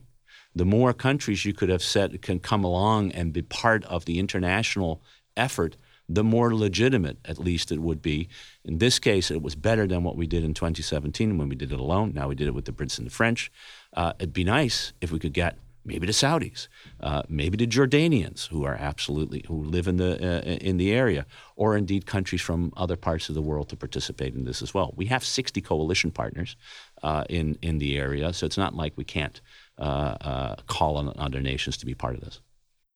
the 0.55 0.65
more 0.65 0.93
countries 0.93 1.43
you 1.43 1.53
could 1.53 1.69
have 1.69 1.83
said 1.83 2.21
can 2.21 2.39
come 2.39 2.63
along 2.63 3.11
and 3.11 3.33
be 3.33 3.41
part 3.41 3.83
of 3.85 4.05
the 4.05 4.17
international 4.17 5.01
effort, 5.35 5.75
the 6.09 6.23
more 6.23 6.55
legitimate, 6.55 7.19
at 7.23 7.37
least, 7.37 7.71
it 7.71 7.79
would 7.79 8.01
be. 8.01 8.27
In 8.65 8.79
this 8.79 8.97
case, 8.97 9.29
it 9.29 9.41
was 9.41 9.55
better 9.55 9.85
than 9.87 10.03
what 10.03 10.17
we 10.17 10.25
did 10.25 10.43
in 10.43 10.53
2017 10.53 11.37
when 11.37 11.47
we 11.47 11.55
did 11.55 11.71
it 11.71 11.79
alone. 11.79 12.13
Now 12.13 12.27
we 12.27 12.35
did 12.35 12.47
it 12.47 12.55
with 12.55 12.65
the 12.65 12.71
Brits 12.71 12.97
and 12.97 13.05
the 13.05 13.11
French. 13.11 13.51
Uh, 13.93 14.13
it'd 14.19 14.33
be 14.33 14.43
nice 14.43 14.93
if 15.01 15.11
we 15.11 15.19
could 15.19 15.33
get 15.33 15.57
maybe 15.85 16.05
the 16.05 16.13
Saudis, 16.13 16.67
uh, 16.99 17.23
maybe 17.29 17.57
the 17.57 17.67
Jordanians 17.67 18.47
who 18.47 18.63
are 18.65 18.75
absolutely 18.75 19.43
who 19.47 19.63
live 19.63 19.87
in 19.87 19.97
the 19.97 20.13
uh, 20.15 20.41
in 20.41 20.77
the 20.77 20.91
area, 20.91 21.25
or 21.55 21.77
indeed 21.77 22.05
countries 22.05 22.41
from 22.41 22.73
other 22.75 22.95
parts 22.95 23.29
of 23.29 23.35
the 23.35 23.41
world 23.41 23.69
to 23.69 23.75
participate 23.75 24.33
in 24.33 24.45
this 24.45 24.61
as 24.61 24.73
well. 24.73 24.93
We 24.95 25.05
have 25.07 25.23
60 25.23 25.61
coalition 25.61 26.11
partners 26.11 26.55
uh, 27.03 27.23
in 27.29 27.57
in 27.61 27.77
the 27.77 27.97
area, 27.97 28.33
so 28.33 28.45
it's 28.45 28.57
not 28.57 28.75
like 28.75 28.93
we 28.95 29.05
can't 29.05 29.41
uh, 29.77 30.17
uh, 30.21 30.55
call 30.67 30.97
on 30.97 31.13
other 31.17 31.41
nations 31.41 31.77
to 31.77 31.85
be 31.85 31.93
part 31.93 32.15
of 32.15 32.21
this. 32.21 32.41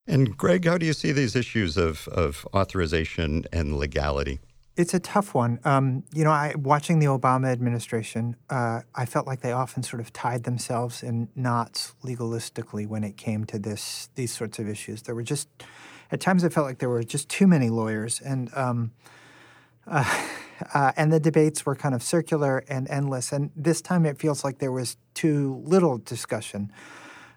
And 0.06 0.38
Greg, 0.38 0.66
how 0.66 0.78
do 0.78 0.86
you 0.86 0.94
see 0.94 1.12
these 1.12 1.36
issues 1.36 1.78
of 1.78 2.08
of 2.10 2.46
authorization 2.54 3.46
and 3.54 3.78
legality? 3.78 4.40
It's 4.76 4.94
a 4.94 5.00
tough 5.00 5.36
one. 5.36 5.60
Um, 5.66 6.04
you 6.14 6.24
know, 6.24 6.32
I, 6.32 6.56
watching 6.58 6.98
the 6.98 7.06
Obama 7.06 7.52
administration, 7.52 8.36
uh, 8.50 8.82
I 8.96 9.06
felt 9.06 9.28
like 9.28 9.42
they 9.42 9.52
often 9.52 9.84
sort 9.84 10.00
of 10.00 10.12
tied 10.12 10.46
themselves 10.46 11.04
in 11.04 11.30
knots 11.36 11.94
legalistically 12.04 12.88
when 12.88 13.04
it 13.04 13.16
came 13.16 13.46
to 13.46 13.60
this 13.60 14.10
these 14.16 14.32
sorts 14.32 14.60
of 14.60 14.68
issues. 14.68 15.04
There 15.04 15.16
were 15.16 15.24
just 15.24 15.48
at 16.12 16.20
times 16.20 16.44
I 16.44 16.50
felt 16.50 16.68
like 16.68 16.80
there 16.80 16.90
were 16.90 17.04
just 17.04 17.30
too 17.30 17.48
many 17.48 17.70
lawyers, 17.70 18.20
and 18.20 18.52
um, 18.56 18.92
uh, 19.88 20.28
uh, 20.74 20.92
and 20.98 21.14
the 21.14 21.20
debates 21.20 21.66
were 21.66 21.76
kind 21.76 21.96
of 21.96 22.04
circular 22.04 22.64
and 22.68 22.90
endless. 22.90 23.32
And 23.32 23.52
this 23.56 23.82
time 23.82 24.06
it 24.06 24.18
feels 24.18 24.44
like 24.44 24.58
there 24.58 24.72
was 24.72 24.98
too 25.14 25.62
little 25.64 25.98
discussion 26.00 26.72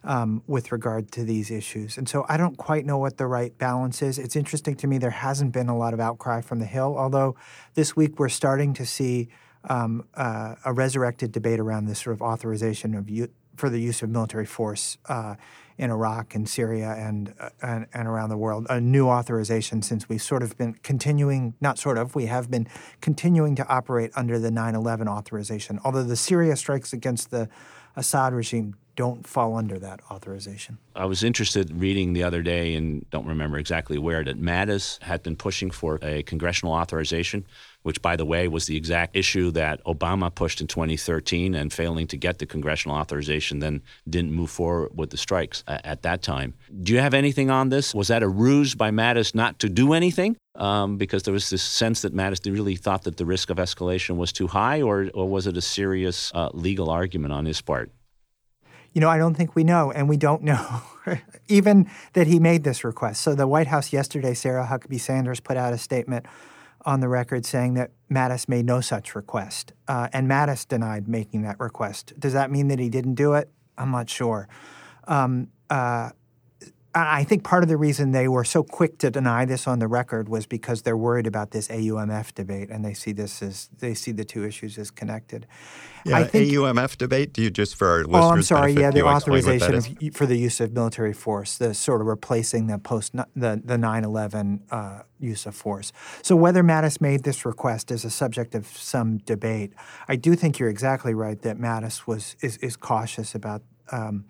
um, 0.07 0.43
with 0.47 0.73
regard 0.73 1.11
to 1.13 1.25
these 1.25 1.51
issues. 1.51 1.99
And 1.99 2.09
so 2.09 2.25
I 2.29 2.37
don't 2.37 2.57
quite 2.57 2.87
know 2.87 2.97
what 2.97 3.19
the 3.19 3.27
right 3.27 3.57
balance 3.59 4.01
is. 4.01 4.19
It's 4.19 4.37
interesting 4.37 4.77
to 4.77 4.87
me 4.87 4.99
there 4.99 5.11
hasn't 5.11 5.53
been 5.53 5.69
a 5.69 5.77
lot 5.77 5.93
of 5.93 6.01
outcry 6.01 6.41
from 6.41 6.61
the 6.61 6.67
Hill, 6.67 6.97
although 6.97 7.35
this 7.75 7.97
week 7.97 8.19
we're 8.19 8.29
starting 8.29 8.73
to 8.75 8.87
see 8.87 9.29
um, 9.69 10.07
uh, 10.15 10.55
a 10.65 10.73
resurrected 10.73 11.33
debate 11.33 11.59
around 11.59 11.87
this 11.87 11.99
sort 11.99 12.15
of 12.15 12.23
authorization 12.23 12.95
of 12.95 13.11
u- 13.11 13.29
for 13.57 13.69
the 13.69 13.81
use 13.81 14.03
of 14.03 14.11
military 14.11 14.47
force 14.47 14.97
uh, 15.09 15.35
in 15.79 15.91
Iraq 15.91 16.35
and 16.35 16.49
Syria 16.49 16.95
and, 16.97 17.35
uh, 17.41 17.51
and, 17.61 17.87
and 17.93 18.07
around 18.07 18.29
the 18.29 18.37
world. 18.37 18.67
A 18.71 18.81
new 18.81 19.09
authorization 19.09 19.83
since 19.83 20.09
we've 20.09 20.23
sort 20.23 20.43
of 20.43 20.57
been 20.57 20.75
continuing, 20.83 21.55
not 21.61 21.79
sort 21.79 21.99
of, 21.99 22.15
we 22.15 22.27
have 22.27 22.51
been 22.51 22.69
continuing 23.01 23.57
to 23.57 23.67
operate 23.67 24.13
under 24.15 24.39
the 24.39 24.51
9/11 24.51 25.09
authorization. 25.09 25.81
Although 25.85 26.05
the 26.05 26.17
Syria 26.17 26.55
strikes 26.55 26.93
against 26.93 27.31
the 27.31 27.49
Assad 27.97 28.35
regime 28.35 28.77
don't 28.97 29.27
fall 29.27 29.57
under 29.57 29.79
that 29.79 30.01
authorization. 30.11 30.79
I 30.95 31.05
was 31.05 31.23
interested 31.23 31.71
reading 31.71 32.15
the 32.15 32.23
other 32.23 32.43
day, 32.43 32.75
and 32.75 33.09
don't 33.11 33.27
remember 33.27 33.59
exactly 33.59 33.99
where, 33.99 34.25
that 34.25 34.41
Mattis 34.41 35.01
had 35.03 35.23
been 35.23 35.37
pushing 35.37 35.71
for 35.71 35.99
a 36.03 36.23
congressional 36.23 36.73
authorization, 36.73 37.47
which, 37.83 38.01
by 38.01 38.17
the 38.17 38.25
way, 38.25 38.49
was 38.49 38.67
the 38.67 38.77
exact 38.77 39.15
issue 39.15 39.51
that 39.51 39.85
Obama 39.85 40.35
pushed 40.35 40.63
in 40.63 40.67
2013 40.67 41.55
and 41.55 41.73
failing 41.73 42.07
to 42.07 42.17
get 42.17 42.39
the 42.39 42.47
congressional 42.47 42.97
authorization, 42.97 43.59
then 43.59 43.83
didn't 44.09 44.33
move 44.33 44.51
forward 44.51 44.97
with 44.97 45.11
the 45.11 45.19
strikes 45.19 45.63
at 45.69 46.03
that 46.03 46.23
time. 46.23 46.55
Do 46.83 46.95
you 46.95 47.01
have 47.01 47.15
anything 47.15 47.51
on 47.51 47.69
this? 47.69 47.95
Was 47.95 48.09
that 48.09 48.23
a 48.23 48.29
ruse 48.29 48.75
by 48.75 48.91
Mattis 48.91 49.35
not 49.35 49.59
to 49.59 49.69
do 49.69 49.93
anything? 49.93 50.37
Um, 50.57 50.97
because 50.97 51.25
there 51.25 51.35
was 51.35 51.51
this 51.51 51.63
sense 51.63 52.03
that 52.03 52.15
Mattis 52.15 52.51
really 52.51 52.77
thought 52.77 53.05
that 53.05 53.19
the 53.19 53.27
risk 53.27 53.51
of 53.51 53.59
escalation 53.59 54.17
was 54.17 54.33
too 54.33 54.47
high, 54.47 54.81
or, 54.81 55.11
or 55.13 55.29
was 55.29 55.47
it 55.47 55.57
a 55.57 55.61
serious 55.61 56.33
uh, 56.35 56.49
legal 56.55 56.89
argument 56.89 57.33
on 57.33 57.45
his 57.45 57.61
part? 57.61 57.91
You 58.93 59.01
know, 59.03 59.11
I 59.11 59.19
don't 59.19 59.35
think 59.35 59.55
we 59.55 59.63
know, 59.63 59.93
and 59.93 60.09
we 60.09 60.17
don't 60.17 60.43
know 60.43 60.81
even 61.49 61.91
that 62.15 62.27
he 62.27 62.39
made 62.39 62.65
this 62.65 62.83
request. 62.85 63.21
So 63.21 63.35
the 63.35 63.47
White 63.47 63.67
House 63.67 63.93
yesterday, 63.93 64.33
Sarah 64.33 64.67
Huckabee 64.67 64.99
Sanders 64.99 65.39
put 65.39 65.59
out 65.59 65.75
a 65.75 65.79
statement 65.79 66.25
on 66.87 67.01
the 67.01 67.09
record 67.09 67.45
saying 67.45 67.75
that 67.75 67.91
Mattis 68.11 68.49
made 68.49 68.65
no 68.65 68.81
such 68.81 69.15
request, 69.15 69.75
uh, 69.89 70.09
and 70.15 70.31
Mattis 70.31 70.67
denied 70.67 71.09
making 71.09 71.43
that 71.43 71.61
request. 71.61 72.15
Does 72.19 72.33
that 72.33 72.51
mean 72.51 72.69
that 72.69 72.79
he 72.79 72.89
didn't 72.89 73.17
do 73.17 73.35
it? 73.35 73.51
I'm 73.77 73.91
not 73.91 74.09
sure. 74.09 74.49
Um, 75.07 75.49
uh, 75.69 76.11
I 76.99 77.25
think 77.25 77.45
part 77.45 77.63
of 77.63 77.69
the 77.69 77.77
reason 77.77 78.13
they 78.13 78.27
were 78.27 78.45
so 78.45 78.63
quick 78.63 78.97
to 78.99 79.11
deny 79.11 79.45
this 79.45 79.67
on 79.67 79.81
the 79.81 79.87
record 79.87 80.31
was 80.31 80.47
because 80.47 80.81
they're 80.81 80.97
worried 80.97 81.27
about 81.27 81.51
this 81.51 81.69
AUMF 81.69 82.35
debate, 82.35 82.71
and 82.71 82.83
they 82.83 82.95
see 82.95 83.13
this 83.13 83.43
as 83.43 83.69
they 83.79 83.93
see 83.93 84.13
the 84.13 84.25
two 84.25 84.45
issues 84.45 84.79
as 84.79 84.91
connected. 84.91 85.47
Yeah, 86.07 86.19
I 86.19 86.25
think, 86.25 86.51
AUMF 86.51 86.97
debate. 86.97 87.35
Do 87.35 87.43
you 87.43 87.51
just 87.51 87.77
for 87.77 87.89
our 87.89 87.99
listeners? 87.99 88.25
Oh, 88.25 88.31
I'm 88.31 88.43
sorry. 88.43 88.75
Benefit, 88.75 88.97
yeah, 88.97 89.03
the 89.03 89.07
authorization 89.07 89.75
of, 89.75 89.87
for 90.15 90.25
the 90.25 90.37
use 90.39 90.59
of 90.59 90.73
military 90.73 91.13
force, 91.13 91.59
the 91.59 91.75
sort 91.75 92.01
of 92.01 92.07
replacing 92.07 92.67
the 92.67 92.79
post 92.79 93.13
the 93.13 93.61
the 93.63 93.77
9/11 93.77 94.61
uh, 94.71 95.03
use 95.21 95.45
of 95.45 95.55
force. 95.55 95.93
So 96.23 96.35
whether 96.35 96.63
Mattis 96.63 97.01
made 97.03 97.25
this 97.25 97.45
request 97.45 97.91
is 97.91 98.07
a 98.07 98.11
subject 98.11 98.55
of 98.55 98.67
some 98.67 99.19
debate. 99.19 99.75
I 100.09 100.17
do 100.17 100.35
think 100.35 100.59
you're 100.59 100.71
exactly 100.71 101.13
right 101.13 101.41
that 101.43 101.59
Mattis 101.59 102.07
was 102.07 102.37
is, 102.41 102.57
is 102.59 102.77
cautious 102.77 103.35
about. 103.35 103.63
Um, 103.93 104.25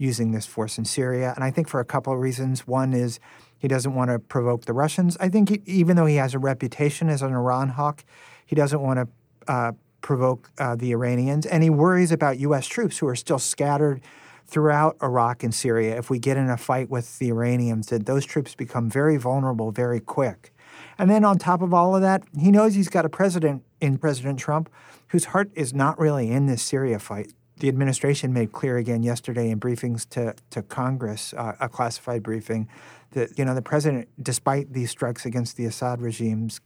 using 0.00 0.32
this 0.32 0.46
force 0.46 0.78
in 0.78 0.84
Syria. 0.86 1.34
And 1.36 1.44
I 1.44 1.50
think 1.50 1.68
for 1.68 1.78
a 1.78 1.84
couple 1.84 2.12
of 2.12 2.18
reasons. 2.18 2.66
One 2.66 2.94
is 2.94 3.20
he 3.58 3.68
doesn't 3.68 3.94
want 3.94 4.10
to 4.10 4.18
provoke 4.18 4.64
the 4.64 4.72
Russians. 4.72 5.16
I 5.20 5.28
think 5.28 5.50
he, 5.50 5.62
even 5.66 5.96
though 5.96 6.06
he 6.06 6.16
has 6.16 6.32
a 6.32 6.38
reputation 6.38 7.10
as 7.10 7.20
an 7.20 7.34
Iran 7.34 7.68
hawk, 7.68 8.02
he 8.46 8.56
doesn't 8.56 8.80
want 8.80 8.98
to 8.98 9.52
uh, 9.52 9.72
provoke 10.00 10.50
uh, 10.58 10.74
the 10.74 10.92
Iranians. 10.92 11.44
And 11.44 11.62
he 11.62 11.68
worries 11.68 12.12
about 12.12 12.38
U.S. 12.38 12.66
troops 12.66 12.96
who 12.96 13.06
are 13.08 13.14
still 13.14 13.38
scattered 13.38 14.00
throughout 14.46 14.96
Iraq 15.02 15.42
and 15.42 15.54
Syria. 15.54 15.98
If 15.98 16.08
we 16.08 16.18
get 16.18 16.38
in 16.38 16.48
a 16.48 16.56
fight 16.56 16.88
with 16.88 17.18
the 17.18 17.28
Iranians, 17.28 17.88
that 17.88 18.06
those 18.06 18.24
troops 18.24 18.54
become 18.54 18.88
very 18.88 19.18
vulnerable 19.18 19.70
very 19.70 20.00
quick. 20.00 20.54
And 20.96 21.10
then 21.10 21.26
on 21.26 21.36
top 21.36 21.60
of 21.60 21.74
all 21.74 21.94
of 21.94 22.00
that, 22.00 22.22
he 22.38 22.50
knows 22.50 22.74
he's 22.74 22.88
got 22.88 23.04
a 23.04 23.10
president 23.10 23.64
in 23.82 23.98
President 23.98 24.38
Trump 24.38 24.70
whose 25.08 25.26
heart 25.26 25.50
is 25.54 25.74
not 25.74 25.98
really 25.98 26.30
in 26.30 26.46
this 26.46 26.62
Syria 26.62 26.98
fight 26.98 27.32
the 27.60 27.68
administration 27.68 28.32
made 28.32 28.52
clear 28.52 28.78
again 28.78 29.02
yesterday 29.02 29.50
in 29.50 29.60
briefings 29.60 30.08
to, 30.10 30.34
to 30.50 30.62
Congress, 30.62 31.32
uh, 31.34 31.54
a 31.60 31.68
classified 31.68 32.22
briefing, 32.22 32.68
that 33.12 33.38
you 33.38 33.44
know 33.44 33.54
the 33.54 33.62
president, 33.62 34.08
despite 34.22 34.72
these 34.72 34.90
strikes 34.90 35.24
against 35.24 35.56
the 35.56 35.66
Assad 35.66 36.00
regime's 36.00 36.60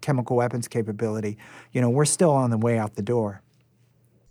chemical 0.00 0.36
weapons 0.36 0.68
capability, 0.68 1.38
you 1.72 1.80
know 1.80 1.90
we're 1.90 2.04
still 2.04 2.30
on 2.30 2.50
the 2.50 2.58
way 2.58 2.78
out 2.78 2.94
the 2.94 3.02
door. 3.02 3.42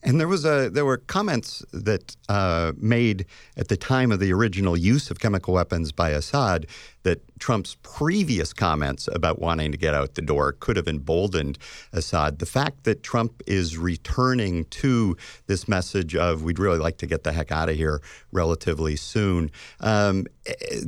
And 0.08 0.22
there 0.22 0.28
was 0.30 0.46
a 0.46 0.70
there 0.70 0.86
were 0.86 1.00
comments 1.00 1.66
that 1.74 2.16
uh, 2.30 2.72
made 2.78 3.26
at 3.58 3.68
the 3.68 3.76
time 3.76 4.10
of 4.10 4.22
the 4.22 4.32
original 4.32 4.78
use 4.78 5.12
of 5.12 5.20
chemical 5.20 5.54
weapons 5.54 5.92
by 5.92 6.12
Assad 6.12 6.66
that 7.04 7.20
Trump's 7.40 7.76
previous 7.84 8.54
comments 8.54 9.10
about 9.12 9.40
wanting 9.40 9.74
to 9.74 9.78
get 9.78 9.94
out 9.94 10.16
the 10.16 10.22
door 10.22 10.54
could 10.54 10.78
have 10.78 10.88
emboldened 10.88 11.58
Assad. 11.92 12.40
The 12.40 12.46
fact 12.46 12.86
that 12.86 13.04
Trump 13.04 13.44
is 13.48 13.78
returning 13.78 14.64
to 14.82 15.18
this 15.48 15.68
message 15.68 16.16
of 16.16 16.42
we'd 16.42 16.58
really 16.58 16.80
like 16.80 17.00
to 17.00 17.06
get 17.06 17.26
the 17.26 17.34
heck 17.34 17.52
out 17.52 17.68
of 17.68 17.76
here 17.76 18.02
relatively 18.32 18.96
soon, 18.96 19.52
um, 19.82 20.26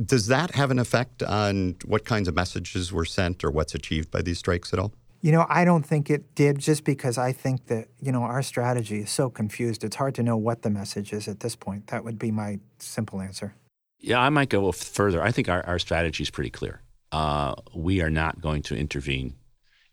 does 0.02 0.28
that 0.28 0.54
have 0.54 0.70
an 0.70 0.78
effect 0.78 1.22
on 1.22 1.76
what 1.84 2.06
kinds 2.06 2.26
of 2.26 2.34
messages 2.34 2.90
were 2.90 3.04
sent 3.04 3.44
or 3.44 3.50
what's 3.50 3.74
achieved 3.74 4.10
by 4.10 4.22
these 4.22 4.38
strikes 4.38 4.72
at 4.72 4.78
all? 4.78 4.92
You 5.22 5.32
know, 5.32 5.44
I 5.48 5.64
don't 5.64 5.84
think 5.84 6.08
it 6.08 6.34
did 6.34 6.58
just 6.58 6.84
because 6.84 7.18
I 7.18 7.32
think 7.32 7.66
that, 7.66 7.88
you 8.00 8.10
know, 8.10 8.22
our 8.22 8.42
strategy 8.42 9.00
is 9.00 9.10
so 9.10 9.28
confused. 9.28 9.84
It's 9.84 9.96
hard 9.96 10.14
to 10.14 10.22
know 10.22 10.36
what 10.36 10.62
the 10.62 10.70
message 10.70 11.12
is 11.12 11.28
at 11.28 11.40
this 11.40 11.54
point. 11.54 11.88
That 11.88 12.04
would 12.04 12.18
be 12.18 12.30
my 12.30 12.58
simple 12.78 13.20
answer. 13.20 13.54
Yeah, 13.98 14.18
I 14.18 14.30
might 14.30 14.48
go 14.48 14.72
further. 14.72 15.22
I 15.22 15.30
think 15.30 15.50
our, 15.50 15.64
our 15.66 15.78
strategy 15.78 16.22
is 16.22 16.30
pretty 16.30 16.50
clear. 16.50 16.80
Uh, 17.12 17.54
we 17.74 18.00
are 18.00 18.08
not 18.10 18.40
going 18.40 18.62
to 18.62 18.76
intervene 18.76 19.34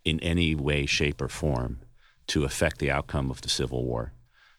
in 0.05 0.19
any 0.21 0.55
way, 0.55 0.85
shape, 0.85 1.21
or 1.21 1.27
form 1.27 1.79
to 2.27 2.45
affect 2.45 2.79
the 2.79 2.89
outcome 2.89 3.29
of 3.29 3.41
the 3.41 3.49
Civil 3.49 3.83
War. 3.83 4.13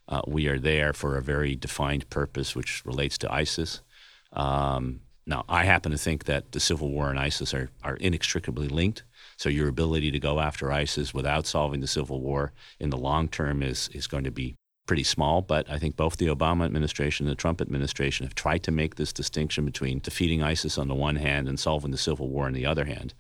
Uh, 0.06 0.20
we 0.26 0.48
are 0.48 0.58
there 0.58 0.92
for 0.92 1.16
a 1.16 1.22
very 1.22 1.54
defined 1.54 2.08
purpose, 2.10 2.54
which 2.54 2.84
relates 2.84 3.16
to 3.18 3.32
ISIS. 3.32 3.80
Um, 4.32 5.00
now, 5.28 5.44
I 5.46 5.64
happen 5.64 5.92
to 5.92 5.98
think 5.98 6.24
that 6.24 6.52
the 6.52 6.58
civil 6.58 6.90
war 6.90 7.10
and 7.10 7.18
ISIS 7.18 7.52
are, 7.52 7.68
are 7.84 7.96
inextricably 7.96 8.66
linked. 8.66 9.02
So 9.36 9.50
your 9.50 9.68
ability 9.68 10.10
to 10.10 10.18
go 10.18 10.40
after 10.40 10.72
ISIS 10.72 11.12
without 11.12 11.46
solving 11.46 11.80
the 11.80 11.86
civil 11.86 12.22
war 12.22 12.52
in 12.80 12.88
the 12.88 12.96
long 12.96 13.28
term 13.28 13.62
is 13.62 13.90
is 13.92 14.06
going 14.06 14.24
to 14.24 14.30
be 14.30 14.56
pretty 14.86 15.04
small. 15.04 15.42
But 15.42 15.70
I 15.70 15.78
think 15.78 15.96
both 15.96 16.16
the 16.16 16.28
Obama 16.28 16.64
administration 16.64 17.26
and 17.26 17.30
the 17.30 17.40
Trump 17.40 17.60
administration 17.60 18.24
have 18.24 18.34
tried 18.34 18.62
to 18.62 18.72
make 18.72 18.94
this 18.94 19.12
distinction 19.12 19.66
between 19.66 19.98
defeating 19.98 20.42
ISIS 20.42 20.78
on 20.78 20.88
the 20.88 20.94
one 20.94 21.16
hand 21.16 21.46
and 21.46 21.60
solving 21.60 21.90
the 21.90 21.98
civil 21.98 22.30
war 22.30 22.46
on 22.46 22.54
the 22.54 22.64
other 22.64 22.86
hand. 22.86 23.12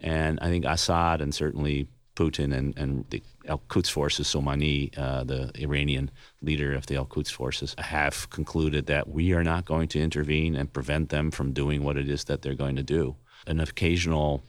And 0.00 0.40
I 0.40 0.48
think 0.48 0.64
Assad 0.64 1.20
and 1.20 1.32
certainly 1.32 1.86
Putin 2.16 2.52
and, 2.52 2.76
and 2.76 3.04
the 3.10 3.22
Al 3.48 3.62
Quds 3.68 3.88
forces, 3.88 4.26
Soleimani, 4.26 4.96
uh, 4.96 5.24
the 5.24 5.50
Iranian 5.60 6.10
leader 6.40 6.74
of 6.74 6.86
the 6.86 6.96
Al 6.96 7.06
Quds 7.06 7.30
forces, 7.30 7.74
have 7.78 8.28
concluded 8.30 8.86
that 8.86 9.08
we 9.08 9.32
are 9.32 9.44
not 9.44 9.64
going 9.64 9.88
to 9.88 10.00
intervene 10.00 10.54
and 10.54 10.72
prevent 10.72 11.08
them 11.08 11.30
from 11.30 11.52
doing 11.52 11.82
what 11.82 11.96
it 11.96 12.08
is 12.08 12.24
that 12.24 12.42
they're 12.42 12.54
going 12.54 12.76
to 12.76 12.82
do. 12.82 13.16
An 13.46 13.60
occasional 13.60 14.44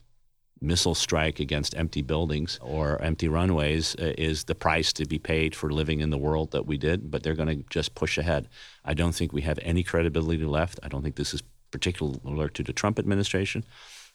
missile 0.62 0.96
strike 0.96 1.40
against 1.40 1.76
empty 1.76 2.02
buildings 2.02 2.58
or 2.62 3.02
empty 3.02 3.28
runways 3.28 3.96
uh, 3.96 4.14
is 4.18 4.46
the 4.46 4.56
price 4.56 4.94
to 4.94 5.06
be 5.06 5.20
paid 5.20 5.54
for 5.54 5.70
living 5.70 6.00
in 6.00 6.10
the 6.10 6.18
world 6.18 6.52
that 6.52 6.66
we 6.66 6.78
did, 6.78 7.12
but 7.12 7.22
they're 7.22 7.34
going 7.34 7.50
to 7.50 7.66
just 7.70 7.96
push 7.96 8.18
ahead. 8.18 8.48
I 8.86 8.94
don't 8.94 9.14
think 9.14 9.34
we 9.34 9.42
have 9.42 9.60
any 9.62 9.84
credibility 9.84 10.46
left. 10.46 10.80
I 10.82 10.88
don't 10.88 11.04
think 11.04 11.16
this 11.16 11.34
is 11.34 11.44
particular 11.72 12.48
to 12.48 12.64
the 12.64 12.74
Trump 12.74 12.98
administration. 12.98 13.66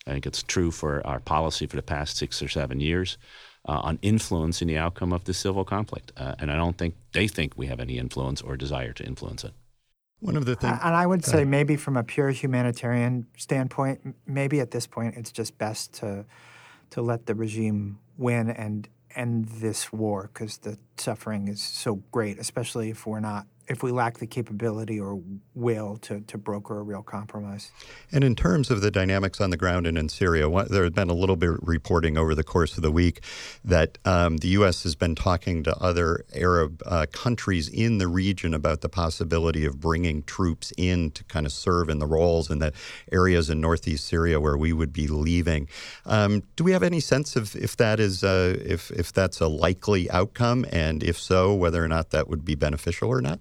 I 0.07 0.13
think 0.13 0.27
it's 0.27 0.43
true 0.43 0.71
for 0.71 1.07
our 1.07 1.21
policy 1.21 1.67
for 1.67 1.77
the 1.77 1.83
past 1.83 2.17
six 2.17 2.43
or 2.43 2.49
seven 2.49 2.81
years 2.81 3.19
uh, 3.69 3.81
on 3.85 3.99
influencing 4.01 4.67
the 4.67 4.79
outcome 4.79 5.13
of 5.13 5.25
the 5.25 5.35
civil 5.35 5.65
conflict. 5.65 6.11
Uh, 6.17 6.35
and 6.39 6.51
I 6.51 6.57
don't 6.57 6.79
think 6.79 6.95
they 7.13 7.29
think 7.29 7.53
we 7.57 7.67
have 7.67 7.79
any 7.79 7.99
influence 7.99 8.41
or 8.41 8.57
desire 8.57 8.93
to 8.95 9.05
influence 9.05 9.45
it. 9.45 9.53
One 10.21 10.37
of 10.37 10.47
the 10.47 10.57
things, 10.57 10.77
and 10.83 10.97
I 10.97 11.07
would 11.07 11.25
say 11.25 11.45
maybe 11.45 11.77
from 11.77 11.97
a 11.97 12.03
pure 12.03 12.31
humanitarian 12.31 13.27
standpoint, 13.37 14.17
maybe 14.27 14.59
at 14.59 14.73
this 14.73 14.85
point 14.85 15.15
it's 15.17 15.31
just 15.31 15.57
best 15.59 15.93
to 15.95 16.25
to 16.91 17.03
let 17.03 17.27
the 17.27 17.37
regime 17.37 18.01
win 18.17 18.51
and 18.51 18.89
end 19.15 19.45
this 19.45 19.93
war 19.93 20.31
because 20.33 20.59
the 20.59 20.77
suffering 20.97 21.47
is 21.47 21.63
so 21.63 21.97
great, 22.11 22.39
especially 22.39 22.91
if 22.91 23.07
we're 23.07 23.21
not 23.21 23.47
if 23.69 23.83
we 23.83 23.93
lack 23.93 24.19
the 24.19 24.27
capability 24.27 24.99
or 24.99 25.21
will 25.55 25.99
to, 25.99 26.21
to 26.23 26.39
broker 26.39 26.81
a 26.81 26.83
real 26.83 27.03
compromise. 27.03 27.71
And 28.11 28.25
in 28.25 28.35
terms 28.35 28.71
of 28.71 28.81
the 28.81 28.91
dynamics 28.91 29.41
on 29.41 29.51
the 29.51 29.57
ground 29.57 29.87
and 29.87 29.99
in 29.99 30.09
Syria, 30.09 30.49
what, 30.49 30.71
there 30.71 30.85
has 30.85 30.93
been 30.93 31.11
a 31.11 31.15
little 31.15 31.37
bit 31.37 31.51
of 31.51 31.59
reporting 31.63 32.17
over 32.17 32.35
the 32.35 32.43
course 32.43 32.77
of 32.77 32.83
the 32.83 32.91
week 32.91 33.23
that 33.65 33.99
um, 34.05 34.39
the 34.39 34.49
U.S. 34.49 34.83
has 34.85 34.95
been 34.95 35.15
talking 35.15 35.63
to 35.65 35.77
other 35.77 36.25
Arab 36.35 36.83
uh, 36.87 37.07
countries 37.13 37.69
in 37.69 37.99
the 37.99 38.09
region 38.09 38.55
about 38.55 38.81
the 38.81 38.89
possibility 38.89 39.67
of 39.67 39.81
bringing 39.81 40.23
troops 40.23 40.73
in 40.79 41.11
to 41.11 41.25
kind 41.25 41.45
of 41.45 41.53
serve 41.53 41.91
in 41.91 41.99
the 41.99 42.07
roles 42.07 42.51
in 42.51 42.59
the 42.59 42.73
areas 43.13 43.51
in 43.51 43.61
northeast 43.61 44.07
Syria 44.07 44.41
where 44.41 44.57
we 44.57 44.73
would 44.73 44.93
be 44.93 45.07
leaving. 45.07 45.69
Um, 46.07 46.43
do 46.57 46.65
we 46.65 46.73
have 46.73 46.83
any 46.83 47.01
sense 47.01 47.37
of 47.37 47.55
if 47.55 47.77
that 47.77 48.01
is 48.01 48.25
uh, 48.25 48.57
if 48.65 48.91
if 48.93 49.13
that's 49.13 49.41
a 49.41 49.49
likely 49.49 50.11
outcome, 50.11 50.65
and 50.73 51.03
if 51.03 51.19
so, 51.19 51.55
whether 51.55 51.85
or 51.85 51.89
not 51.89 52.11
that 52.11 52.29
would 52.29 52.45
be 52.45 52.55
beneficial 52.55 53.09
or 53.09 53.21
not? 53.21 53.41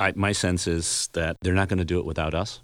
I, 0.00 0.12
my 0.16 0.32
sense 0.32 0.66
is 0.66 1.10
that 1.12 1.36
they're 1.42 1.54
not 1.54 1.68
going 1.68 1.78
to 1.78 1.84
do 1.84 1.98
it 1.98 2.06
without 2.06 2.34
us. 2.34 2.62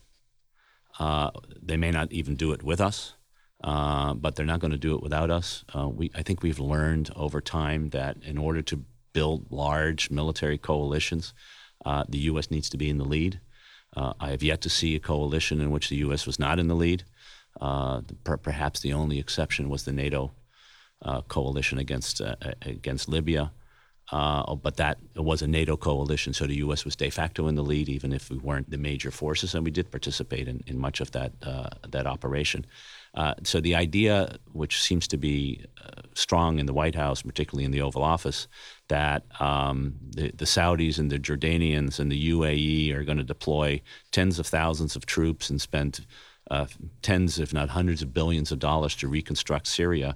Uh, 0.98 1.30
they 1.62 1.76
may 1.76 1.90
not 1.90 2.10
even 2.10 2.34
do 2.34 2.52
it 2.52 2.62
with 2.62 2.80
us, 2.80 3.12
uh, 3.62 4.14
but 4.14 4.34
they're 4.34 4.46
not 4.46 4.60
going 4.60 4.70
to 4.70 4.78
do 4.78 4.94
it 4.94 5.02
without 5.02 5.30
us. 5.30 5.62
Uh, 5.74 5.88
we, 5.88 6.10
I 6.14 6.22
think 6.22 6.42
we've 6.42 6.58
learned 6.58 7.10
over 7.14 7.42
time 7.42 7.90
that 7.90 8.16
in 8.22 8.38
order 8.38 8.62
to 8.62 8.82
build 9.12 9.46
large 9.50 10.10
military 10.10 10.56
coalitions, 10.56 11.34
uh, 11.84 12.04
the 12.08 12.18
U.S. 12.30 12.50
needs 12.50 12.70
to 12.70 12.78
be 12.78 12.88
in 12.88 12.96
the 12.96 13.04
lead. 13.04 13.40
Uh, 13.94 14.14
I 14.18 14.30
have 14.30 14.42
yet 14.42 14.62
to 14.62 14.70
see 14.70 14.96
a 14.96 15.00
coalition 15.00 15.60
in 15.60 15.70
which 15.70 15.90
the 15.90 15.96
U.S. 15.96 16.26
was 16.26 16.38
not 16.38 16.58
in 16.58 16.68
the 16.68 16.74
lead. 16.74 17.04
Uh, 17.60 18.00
per- 18.24 18.38
perhaps 18.38 18.80
the 18.80 18.94
only 18.94 19.18
exception 19.18 19.68
was 19.68 19.84
the 19.84 19.92
NATO 19.92 20.32
coalition 21.28 21.78
against 21.78 22.22
against 22.62 23.08
Libya. 23.08 23.52
Uh, 24.12 24.54
but 24.54 24.76
that 24.76 24.98
was 25.16 25.42
a 25.42 25.46
NATO 25.48 25.76
coalition, 25.76 26.32
so 26.32 26.46
the 26.46 26.56
U.S. 26.56 26.84
was 26.84 26.94
de 26.94 27.10
facto 27.10 27.48
in 27.48 27.56
the 27.56 27.62
lead, 27.62 27.88
even 27.88 28.12
if 28.12 28.30
we 28.30 28.38
weren't 28.38 28.70
the 28.70 28.78
major 28.78 29.10
forces, 29.10 29.54
and 29.54 29.64
we 29.64 29.72
did 29.72 29.90
participate 29.90 30.46
in, 30.46 30.62
in 30.68 30.78
much 30.78 31.00
of 31.00 31.10
that 31.10 31.32
uh, 31.42 31.70
that 31.88 32.06
operation. 32.06 32.64
Uh, 33.14 33.34
so 33.42 33.60
the 33.60 33.74
idea, 33.74 34.36
which 34.52 34.80
seems 34.80 35.08
to 35.08 35.16
be 35.16 35.64
uh, 35.82 36.02
strong 36.14 36.58
in 36.58 36.66
the 36.66 36.74
White 36.74 36.94
House, 36.94 37.22
particularly 37.22 37.64
in 37.64 37.70
the 37.70 37.80
Oval 37.80 38.04
Office, 38.04 38.46
that 38.88 39.24
um, 39.40 39.94
the, 40.10 40.30
the, 40.32 40.44
Saudis 40.44 40.98
and 40.98 41.10
the 41.10 41.18
Jordanians 41.18 41.98
and 41.98 42.12
the 42.12 42.30
UAE 42.30 42.94
are 42.94 43.04
going 43.04 43.16
to 43.18 43.24
deploy 43.24 43.80
tens 44.12 44.38
of 44.38 44.46
thousands 44.46 44.96
of 44.96 45.06
troops 45.06 45.48
and 45.48 45.60
spend 45.60 46.06
uh, 46.50 46.66
tens, 47.02 47.38
if 47.38 47.54
not 47.54 47.70
hundreds 47.70 48.02
of 48.02 48.12
billions 48.12 48.52
of 48.52 48.58
dollars 48.58 48.94
to 48.96 49.08
reconstruct 49.08 49.66
Syria 49.66 50.14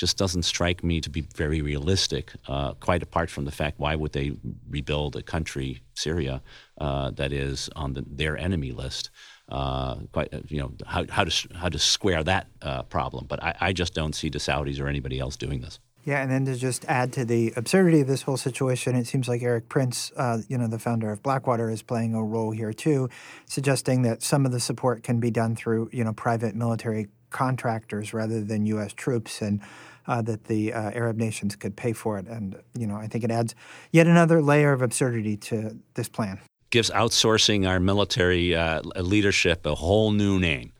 just 0.00 0.16
doesn't 0.16 0.44
strike 0.44 0.82
me 0.82 0.98
to 0.98 1.10
be 1.10 1.20
very 1.20 1.60
realistic. 1.60 2.32
Uh, 2.48 2.72
quite 2.72 3.02
apart 3.02 3.28
from 3.28 3.44
the 3.44 3.50
fact, 3.50 3.78
why 3.78 3.94
would 3.94 4.12
they 4.12 4.32
rebuild 4.70 5.14
a 5.14 5.22
country, 5.22 5.82
Syria, 5.92 6.40
uh, 6.80 7.10
that 7.10 7.32
is 7.34 7.68
on 7.76 7.92
the, 7.92 8.02
their 8.06 8.38
enemy 8.38 8.72
list? 8.72 9.10
Uh, 9.50 9.96
quite, 10.10 10.32
you 10.48 10.58
know, 10.58 10.72
how, 10.86 11.04
how 11.10 11.24
to 11.24 11.48
how 11.54 11.68
to 11.68 11.78
square 11.78 12.24
that 12.24 12.46
uh, 12.62 12.82
problem. 12.84 13.26
But 13.28 13.42
I, 13.42 13.54
I 13.60 13.72
just 13.74 13.92
don't 13.92 14.14
see 14.14 14.30
the 14.30 14.38
Saudis 14.38 14.80
or 14.80 14.88
anybody 14.88 15.18
else 15.18 15.36
doing 15.36 15.60
this. 15.60 15.78
Yeah, 16.06 16.22
and 16.22 16.30
then 16.30 16.46
to 16.46 16.56
just 16.56 16.86
add 16.86 17.12
to 17.12 17.26
the 17.26 17.52
absurdity 17.56 18.00
of 18.00 18.06
this 18.06 18.22
whole 18.22 18.38
situation, 18.38 18.94
it 18.96 19.06
seems 19.06 19.28
like 19.28 19.42
Erik 19.42 19.68
Prince, 19.68 20.12
uh, 20.16 20.38
you 20.48 20.56
know, 20.56 20.66
the 20.66 20.78
founder 20.78 21.10
of 21.12 21.22
Blackwater, 21.22 21.68
is 21.68 21.82
playing 21.82 22.14
a 22.14 22.24
role 22.24 22.52
here 22.52 22.72
too, 22.72 23.10
suggesting 23.44 24.00
that 24.02 24.22
some 24.22 24.46
of 24.46 24.52
the 24.52 24.60
support 24.60 25.02
can 25.02 25.20
be 25.20 25.30
done 25.30 25.54
through, 25.54 25.90
you 25.92 26.02
know, 26.02 26.14
private 26.14 26.54
military 26.54 27.08
contractors 27.30 28.12
rather 28.12 28.42
than 28.42 28.66
U.S. 28.66 28.92
troops, 28.92 29.40
and 29.40 29.60
uh, 30.06 30.22
that 30.22 30.44
the 30.44 30.72
uh, 30.72 30.90
Arab 30.90 31.16
nations 31.16 31.56
could 31.56 31.76
pay 31.76 31.92
for 31.92 32.18
it. 32.18 32.26
And 32.26 32.56
you 32.76 32.86
know, 32.86 32.96
I 32.96 33.06
think 33.06 33.24
it 33.24 33.30
adds 33.30 33.54
yet 33.92 34.06
another 34.06 34.42
layer 34.42 34.72
of 34.72 34.82
absurdity 34.82 35.36
to 35.36 35.78
this 35.94 36.08
plan. 36.08 36.40
Gives 36.70 36.90
outsourcing 36.90 37.68
our 37.68 37.80
military 37.80 38.54
uh, 38.54 38.82
leadership 38.96 39.66
a 39.66 39.74
whole 39.74 40.12
new 40.12 40.38
name. 40.38 40.72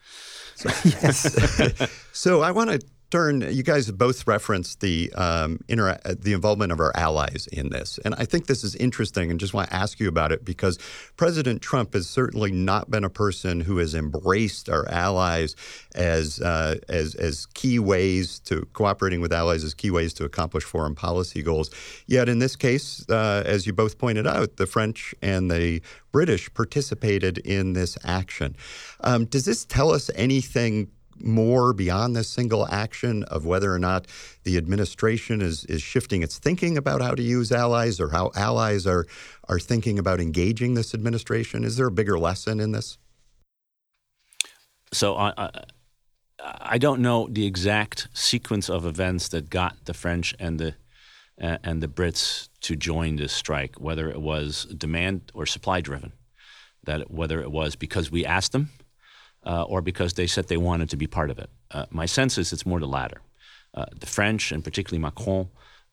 So, 0.54 0.68
yes. 0.84 1.90
so 2.12 2.42
I 2.42 2.50
want 2.50 2.70
to 2.70 2.80
turn. 3.10 3.40
You 3.40 3.62
guys 3.62 3.90
both 3.90 4.26
referenced 4.26 4.80
the 4.80 5.12
um, 5.14 5.60
inter- 5.68 5.98
the 6.04 6.32
involvement 6.32 6.72
of 6.72 6.80
our 6.80 6.92
allies 6.96 7.48
in 7.52 7.70
this, 7.70 7.98
and 8.04 8.14
I 8.14 8.24
think 8.24 8.46
this 8.46 8.64
is 8.64 8.74
interesting. 8.76 9.30
And 9.30 9.38
just 9.38 9.52
want 9.52 9.68
to 9.68 9.76
ask 9.76 10.00
you 10.00 10.08
about 10.08 10.32
it 10.32 10.44
because 10.44 10.78
President 11.16 11.62
Trump 11.62 11.94
has 11.94 12.08
certainly 12.08 12.52
not 12.52 12.90
been 12.90 13.04
a 13.04 13.10
person 13.10 13.60
who 13.60 13.78
has 13.78 13.94
embraced 13.94 14.68
our 14.68 14.88
allies 14.88 15.56
as 15.94 16.40
uh, 16.40 16.76
as 16.88 17.14
as 17.16 17.46
key 17.46 17.78
ways 17.78 18.38
to 18.40 18.66
cooperating 18.72 19.20
with 19.20 19.32
allies 19.32 19.64
as 19.64 19.74
key 19.74 19.90
ways 19.90 20.14
to 20.14 20.24
accomplish 20.24 20.64
foreign 20.64 20.94
policy 20.94 21.42
goals. 21.42 21.70
Yet 22.06 22.28
in 22.28 22.38
this 22.38 22.56
case, 22.56 23.04
uh, 23.08 23.42
as 23.44 23.66
you 23.66 23.72
both 23.72 23.98
pointed 23.98 24.26
out, 24.26 24.56
the 24.56 24.66
French 24.66 25.14
and 25.22 25.50
the 25.50 25.82
British 26.12 26.52
participated 26.54 27.38
in 27.38 27.72
this 27.72 27.96
action. 28.04 28.56
Um, 29.00 29.26
does 29.26 29.44
this 29.44 29.64
tell 29.64 29.92
us 29.92 30.10
anything 30.14 30.88
more 31.22 31.72
beyond 31.72 32.16
this 32.16 32.28
single 32.28 32.66
action 32.68 33.22
of 33.24 33.44
whether 33.44 33.72
or 33.72 33.78
not 33.78 34.06
the 34.44 34.56
administration 34.56 35.40
is, 35.40 35.64
is 35.66 35.82
shifting 35.82 36.22
its 36.22 36.38
thinking 36.38 36.76
about 36.76 37.00
how 37.00 37.14
to 37.14 37.22
use 37.22 37.52
allies 37.52 38.00
or 38.00 38.10
how 38.10 38.30
allies 38.34 38.86
are, 38.86 39.06
are 39.48 39.58
thinking 39.58 39.98
about 39.98 40.20
engaging 40.20 40.74
this 40.74 40.94
administration? 40.94 41.64
Is 41.64 41.76
there 41.76 41.86
a 41.86 41.92
bigger 41.92 42.18
lesson 42.18 42.60
in 42.60 42.72
this? 42.72 42.98
So 44.92 45.16
I, 45.16 45.50
I 46.42 46.78
don't 46.78 47.00
know 47.00 47.28
the 47.30 47.46
exact 47.46 48.08
sequence 48.12 48.68
of 48.68 48.84
events 48.86 49.28
that 49.28 49.50
got 49.50 49.84
the 49.84 49.94
French 49.94 50.34
and 50.38 50.58
the 50.58 50.74
uh, 51.40 51.56
and 51.64 51.82
the 51.82 51.88
Brits 51.88 52.50
to 52.60 52.76
join 52.76 53.16
this 53.16 53.32
strike, 53.32 53.80
whether 53.80 54.10
it 54.10 54.20
was 54.20 54.66
demand 54.76 55.32
or 55.32 55.46
supply 55.46 55.80
driven, 55.80 56.12
that 56.84 57.10
whether 57.10 57.40
it 57.40 57.50
was 57.50 57.76
because 57.76 58.10
we 58.10 58.26
asked 58.26 58.52
them 58.52 58.68
uh, 59.44 59.62
or 59.62 59.80
because 59.80 60.14
they 60.14 60.26
said 60.26 60.48
they 60.48 60.56
wanted 60.56 60.90
to 60.90 60.96
be 60.96 61.06
part 61.06 61.30
of 61.30 61.38
it. 61.38 61.50
Uh, 61.70 61.86
my 61.90 62.06
sense 62.06 62.38
is 62.38 62.52
it's 62.52 62.66
more 62.66 62.80
the 62.80 62.86
latter. 62.86 63.20
Uh, 63.74 63.86
the 63.98 64.06
French, 64.06 64.52
and 64.52 64.64
particularly 64.64 65.00
Macron, 65.00 65.48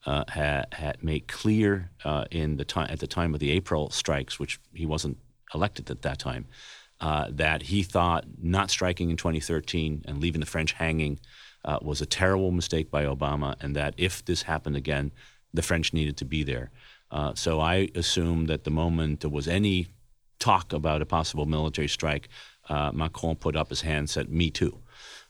uh, 0.06 0.24
had, 0.28 0.66
had, 0.72 1.02
made 1.02 1.28
clear 1.28 1.90
uh, 2.04 2.24
in 2.30 2.56
the 2.56 2.64
time 2.64 2.88
at 2.90 3.00
the 3.00 3.06
time 3.06 3.34
of 3.34 3.40
the 3.40 3.50
April 3.50 3.90
strikes, 3.90 4.38
which 4.38 4.60
he 4.72 4.86
wasn't 4.86 5.16
elected 5.54 5.90
at 5.90 6.02
that 6.02 6.18
time, 6.18 6.46
uh, 7.00 7.26
that 7.30 7.62
he 7.62 7.82
thought 7.82 8.24
not 8.40 8.70
striking 8.70 9.10
in 9.10 9.16
2013 9.16 10.04
and 10.06 10.20
leaving 10.20 10.40
the 10.40 10.46
French 10.46 10.72
hanging 10.72 11.18
was 11.82 12.00
a 12.00 12.06
terrible 12.06 12.50
mistake 12.50 12.90
by 12.90 13.04
Obama, 13.04 13.54
and 13.60 13.76
that 13.76 13.92
if 13.98 14.24
this 14.24 14.40
happened 14.40 14.74
again, 14.74 15.12
the 15.52 15.60
French 15.60 15.92
needed 15.92 16.16
to 16.16 16.24
be 16.24 16.42
there. 16.42 16.70
so 17.34 17.60
I 17.60 17.90
assume 17.94 18.46
that 18.46 18.64
the 18.64 18.70
moment 18.70 19.20
there 19.20 19.28
was 19.28 19.46
any 19.46 19.88
talk 20.38 20.72
about 20.72 21.02
a 21.02 21.06
possible 21.06 21.44
military 21.44 21.88
strike, 21.88 22.28
uh, 22.68 22.90
Macron 22.92 23.36
put 23.36 23.56
up 23.56 23.70
his 23.70 23.82
hand 23.82 23.98
and 23.98 24.10
said, 24.10 24.28
Me 24.28 24.50
too. 24.50 24.78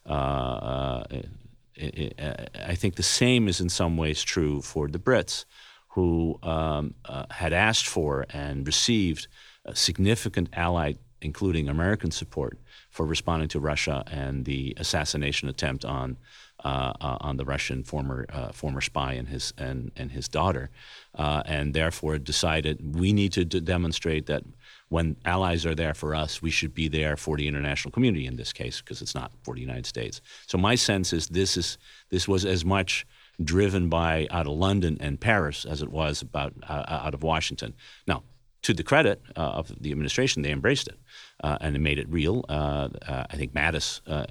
Uh, 0.06 0.12
uh, 0.12 1.04
I 2.66 2.74
think 2.74 2.96
the 2.96 3.02
same 3.02 3.46
is 3.46 3.60
in 3.60 3.68
some 3.68 3.96
ways 3.96 4.22
true 4.22 4.60
for 4.62 4.88
the 4.88 4.98
Brits, 4.98 5.44
who 5.88 6.38
um, 6.42 6.94
uh, 7.04 7.26
had 7.30 7.52
asked 7.52 7.86
for 7.86 8.26
and 8.30 8.66
received 8.66 9.28
significant 9.74 10.48
allied, 10.52 10.98
including 11.20 11.68
American 11.68 12.10
support, 12.10 12.58
for 12.90 13.06
responding 13.06 13.48
to 13.48 13.60
Russia 13.60 14.02
and 14.10 14.44
the 14.44 14.74
assassination 14.78 15.48
attempt 15.48 15.84
on 15.84 16.16
uh, 16.64 16.92
uh, 17.00 17.16
on 17.20 17.36
the 17.36 17.44
Russian 17.44 17.84
former 17.84 18.26
uh, 18.30 18.50
former 18.50 18.80
spy 18.80 19.12
and 19.12 19.28
his 19.28 19.52
and 19.56 19.92
and 19.94 20.10
his 20.10 20.26
daughter, 20.26 20.70
uh, 21.14 21.42
and 21.46 21.72
therefore 21.72 22.18
decided 22.18 22.96
we 22.96 23.12
need 23.12 23.32
to 23.32 23.44
d- 23.44 23.60
demonstrate 23.60 24.26
that 24.26 24.42
when 24.88 25.16
allies 25.24 25.66
are 25.66 25.74
there 25.74 25.94
for 25.94 26.14
us, 26.14 26.40
we 26.40 26.50
should 26.50 26.74
be 26.74 26.88
there 26.88 27.16
for 27.16 27.36
the 27.36 27.46
international 27.46 27.92
community 27.92 28.26
in 28.26 28.36
this 28.36 28.52
case 28.52 28.80
because 28.80 29.02
it's 29.02 29.14
not 29.14 29.32
for 29.42 29.54
the 29.54 29.60
United 29.60 29.86
States. 29.86 30.20
So 30.46 30.58
my 30.58 30.74
sense 30.74 31.12
is 31.12 31.28
this 31.28 31.56
is 31.56 31.78
this 32.10 32.26
was 32.26 32.44
as 32.44 32.64
much 32.64 33.06
driven 33.42 33.88
by 33.88 34.26
out 34.30 34.46
of 34.46 34.54
London 34.54 34.96
and 35.00 35.20
Paris 35.20 35.64
as 35.64 35.82
it 35.82 35.90
was 35.90 36.22
about 36.22 36.54
uh, 36.68 36.84
out 36.88 37.14
of 37.14 37.22
Washington. 37.22 37.74
Now, 38.06 38.22
to 38.62 38.74
the 38.74 38.82
credit 38.82 39.22
uh, 39.36 39.40
of 39.40 39.72
the 39.80 39.92
administration, 39.92 40.42
they 40.42 40.50
embraced 40.50 40.88
it 40.88 40.98
uh, 41.44 41.58
and 41.60 41.76
it 41.76 41.78
made 41.78 41.98
it 41.98 42.08
real. 42.10 42.44
Uh, 42.48 42.88
uh 43.06 43.24
I 43.30 43.36
think 43.36 43.52
Mattis, 43.52 44.00
uh, 44.06 44.24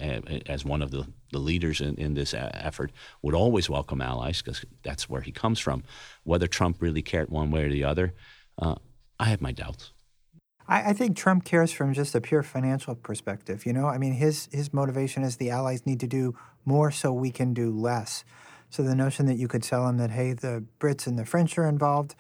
as 0.47 0.65
one 0.65 0.81
of 0.81 0.91
the, 0.91 1.07
the 1.31 1.39
leaders 1.39 1.79
in, 1.79 1.95
in 1.95 2.13
this 2.13 2.33
effort, 2.33 2.91
would 3.21 3.33
always 3.35 3.69
welcome 3.69 4.01
allies 4.01 4.41
because 4.41 4.65
that's 4.83 5.09
where 5.09 5.21
he 5.21 5.31
comes 5.31 5.59
from. 5.59 5.83
Whether 6.23 6.47
Trump 6.47 6.81
really 6.81 7.01
cared 7.01 7.29
one 7.29 7.51
way 7.51 7.63
or 7.63 7.69
the 7.69 7.85
other, 7.85 8.13
uh, 8.59 8.75
I 9.19 9.25
have 9.25 9.41
my 9.41 9.53
doubts. 9.53 9.93
I, 10.67 10.89
I, 10.89 10.93
think 10.93 11.15
Trump 11.15 11.45
cares 11.45 11.71
from 11.71 11.93
just 11.93 12.15
a 12.15 12.21
pure 12.21 12.43
financial 12.43 12.95
perspective. 12.95 13.65
You 13.65 13.73
know, 13.73 13.88
I 13.88 13.97
mean, 13.97 14.13
his 14.13 14.49
his 14.51 14.73
motivation 14.73 15.23
is 15.23 15.38
the 15.38 15.49
allies 15.49 15.86
need 15.86 15.99
to 16.01 16.08
do 16.08 16.36
more 16.65 16.91
so 16.91 17.13
we 17.13 17.32
can 17.32 17.53
do 17.53 17.71
less. 17.71 18.23
So 18.69 18.84
the 18.84 18.95
notion 18.95 19.25
that 19.27 19.38
you 19.38 19.47
could 19.47 19.63
sell 19.63 19.88
him 19.88 19.97
that 19.97 20.12
hey, 20.12 20.34
the 20.34 20.63
Brits 20.80 21.08
and 21.08 21.17
the 21.17 21.25
French 21.25 21.58
are 21.58 21.67
involved 21.67 22.15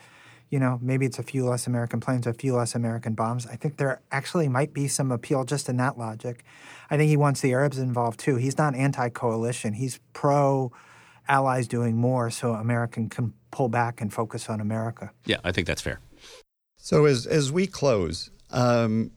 you 0.49 0.59
know, 0.59 0.79
maybe 0.81 1.05
it's 1.05 1.19
a 1.19 1.23
few 1.23 1.45
less 1.45 1.67
American 1.67 1.99
planes, 1.99 2.25
a 2.25 2.33
few 2.33 2.55
less 2.55 2.73
American 2.73 3.13
bombs. 3.13 3.45
I 3.45 3.55
think 3.55 3.77
there 3.77 4.01
actually 4.11 4.47
might 4.47 4.73
be 4.73 4.87
some 4.87 5.11
appeal 5.11 5.43
just 5.43 5.67
in 5.67 5.77
that 5.77 5.97
logic. 5.97 6.43
I 6.89 6.97
think 6.97 7.09
he 7.09 7.17
wants 7.17 7.41
the 7.41 7.51
Arabs 7.51 7.77
involved 7.77 8.19
too. 8.19 8.35
He's 8.37 8.57
not 8.57 8.75
anti 8.75 9.09
coalition, 9.09 9.73
he's 9.73 9.99
pro 10.13 10.71
allies 11.27 11.67
doing 11.67 11.97
more 11.97 12.29
so 12.29 12.53
American 12.53 13.09
can 13.09 13.33
pull 13.51 13.67
back 13.67 13.99
and 13.99 14.13
focus 14.13 14.49
on 14.49 14.61
America. 14.61 15.11
Yeah, 15.25 15.37
I 15.43 15.51
think 15.51 15.67
that's 15.67 15.81
fair. 15.81 15.99
So 16.77 17.03
as, 17.03 17.25
as 17.25 17.51
we 17.51 17.67
close, 17.67 18.31
um, 18.51 19.11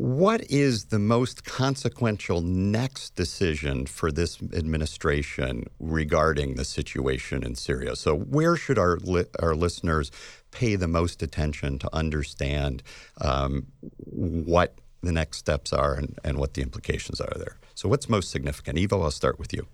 what 0.00 0.50
is 0.50 0.86
the 0.86 0.98
most 0.98 1.44
consequential 1.44 2.40
next 2.40 3.16
decision 3.16 3.84
for 3.84 4.10
this 4.10 4.40
administration 4.54 5.64
regarding 5.78 6.54
the 6.54 6.64
situation 6.64 7.42
in 7.42 7.54
Syria? 7.54 7.94
So, 7.96 8.16
where 8.16 8.56
should 8.56 8.78
our 8.78 8.96
li- 8.96 9.26
our 9.40 9.54
listeners 9.54 10.10
pay 10.52 10.74
the 10.76 10.88
most 10.88 11.22
attention 11.22 11.78
to 11.80 11.94
understand 11.94 12.82
um, 13.20 13.66
what 13.82 14.78
the 15.02 15.12
next 15.12 15.36
steps 15.36 15.70
are 15.70 15.92
and, 15.96 16.18
and 16.24 16.38
what 16.38 16.54
the 16.54 16.62
implications 16.62 17.20
are 17.20 17.36
there? 17.36 17.58
So, 17.74 17.86
what's 17.86 18.08
most 18.08 18.30
significant? 18.30 18.78
Ivo, 18.78 19.02
I'll 19.02 19.10
start 19.10 19.38
with 19.38 19.52
you. 19.52 19.66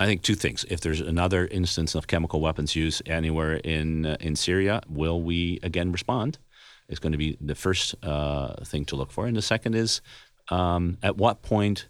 I 0.00 0.06
think 0.06 0.22
two 0.22 0.34
things. 0.34 0.64
If 0.68 0.80
there's 0.80 1.00
another 1.00 1.46
instance 1.46 1.94
of 1.94 2.08
chemical 2.08 2.40
weapons 2.40 2.74
use 2.74 3.00
anywhere 3.06 3.54
in 3.58 4.04
uh, 4.04 4.16
in 4.18 4.34
Syria, 4.34 4.82
will 4.88 5.22
we 5.22 5.60
again 5.62 5.92
respond? 5.92 6.38
Is 6.88 6.98
going 6.98 7.12
to 7.12 7.18
be 7.18 7.36
the 7.40 7.54
first 7.54 7.94
uh, 8.02 8.62
thing 8.64 8.84
to 8.86 8.96
look 8.96 9.10
for. 9.10 9.26
And 9.26 9.36
the 9.36 9.42
second 9.42 9.74
is 9.74 10.00
um, 10.50 10.98
at 11.02 11.16
what 11.16 11.42
point 11.42 11.88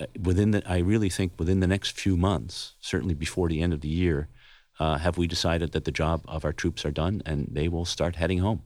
uh, 0.00 0.06
within 0.20 0.50
the, 0.50 0.62
I 0.66 0.78
really 0.78 1.08
think 1.08 1.32
within 1.38 1.60
the 1.60 1.66
next 1.66 1.98
few 1.98 2.16
months, 2.16 2.74
certainly 2.80 3.14
before 3.14 3.48
the 3.48 3.62
end 3.62 3.72
of 3.72 3.80
the 3.80 3.88
year, 3.88 4.28
uh, 4.78 4.98
have 4.98 5.16
we 5.16 5.26
decided 5.26 5.72
that 5.72 5.84
the 5.84 5.92
job 5.92 6.22
of 6.28 6.44
our 6.44 6.52
troops 6.52 6.84
are 6.84 6.90
done 6.90 7.22
and 7.24 7.48
they 7.50 7.68
will 7.68 7.84
start 7.84 8.16
heading 8.16 8.38
home. 8.38 8.62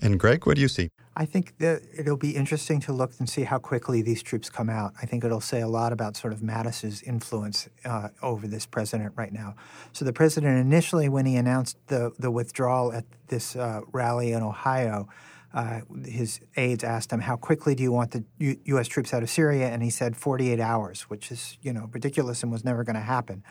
And 0.00 0.18
Greg, 0.20 0.46
what 0.46 0.56
do 0.56 0.62
you 0.62 0.68
see? 0.68 0.90
I 1.16 1.24
think 1.24 1.56
that 1.58 1.82
it'll 1.96 2.18
be 2.18 2.36
interesting 2.36 2.78
to 2.80 2.92
look 2.92 3.12
and 3.18 3.28
see 3.28 3.44
how 3.44 3.58
quickly 3.58 4.02
these 4.02 4.22
troops 4.22 4.50
come 4.50 4.68
out. 4.68 4.92
I 5.00 5.06
think 5.06 5.24
it'll 5.24 5.40
say 5.40 5.62
a 5.62 5.68
lot 5.68 5.92
about 5.92 6.14
sort 6.14 6.34
of 6.34 6.42
Mattis's 6.42 7.02
influence 7.02 7.68
uh, 7.86 8.08
over 8.22 8.46
this 8.46 8.66
president 8.66 9.14
right 9.16 9.32
now. 9.32 9.54
So 9.92 10.04
the 10.04 10.12
president 10.12 10.58
initially, 10.58 11.08
when 11.08 11.24
he 11.24 11.36
announced 11.36 11.78
the 11.86 12.12
the 12.18 12.30
withdrawal 12.30 12.92
at 12.92 13.06
this 13.28 13.56
uh, 13.56 13.80
rally 13.92 14.32
in 14.32 14.42
Ohio, 14.42 15.08
uh, 15.54 15.80
his 16.04 16.40
aides 16.56 16.84
asked 16.84 17.10
him, 17.10 17.20
"How 17.20 17.36
quickly 17.36 17.74
do 17.74 17.82
you 17.82 17.92
want 17.92 18.10
the 18.10 18.24
U- 18.38 18.60
U.S. 18.64 18.86
troops 18.86 19.14
out 19.14 19.22
of 19.22 19.30
Syria?" 19.30 19.68
And 19.68 19.82
he 19.82 19.88
said, 19.88 20.18
"48 20.18 20.60
hours," 20.60 21.02
which 21.02 21.32
is 21.32 21.56
you 21.62 21.72
know 21.72 21.88
ridiculous 21.92 22.42
and 22.42 22.52
was 22.52 22.62
never 22.62 22.84
going 22.84 22.96
to 22.96 23.00
happen. 23.00 23.42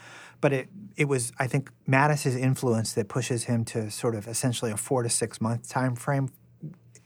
But 0.42 0.54
it 0.54 0.70
it 0.96 1.06
was 1.06 1.32
I 1.40 1.48
think 1.48 1.72
Mattis's 1.88 2.36
influence 2.36 2.94
that 2.94 3.08
pushes 3.08 3.46
him 3.46 3.66
to 3.66 3.90
sort 3.90 4.16
of 4.16 4.28
essentially 4.28 4.72
a 4.72 4.78
four 4.78 5.04
to 5.04 5.10
six 5.10 5.42
month 5.42 5.70
time 5.70 5.96
frame 5.96 6.30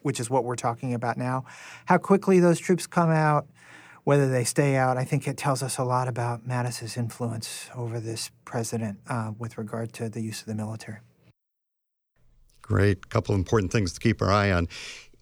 which 0.01 0.19
is 0.19 0.29
what 0.29 0.43
we're 0.43 0.55
talking 0.55 0.93
about 0.93 1.17
now. 1.17 1.45
How 1.85 1.97
quickly 1.97 2.39
those 2.39 2.59
troops 2.59 2.87
come 2.87 3.09
out, 3.09 3.47
whether 4.03 4.29
they 4.29 4.43
stay 4.43 4.75
out, 4.75 4.97
I 4.97 5.03
think 5.03 5.27
it 5.27 5.37
tells 5.37 5.61
us 5.61 5.77
a 5.77 5.83
lot 5.83 6.07
about 6.07 6.45
Mattis's 6.45 6.97
influence 6.97 7.69
over 7.75 7.99
this 7.99 8.31
president 8.45 8.99
uh, 9.07 9.31
with 9.37 9.57
regard 9.57 9.93
to 9.93 10.09
the 10.09 10.21
use 10.21 10.41
of 10.41 10.47
the 10.47 10.55
military. 10.55 10.99
Great. 12.61 13.09
Couple 13.09 13.33
of 13.33 13.39
important 13.39 13.71
things 13.71 13.93
to 13.93 13.99
keep 13.99 14.21
our 14.21 14.31
eye 14.31 14.51
on. 14.51 14.67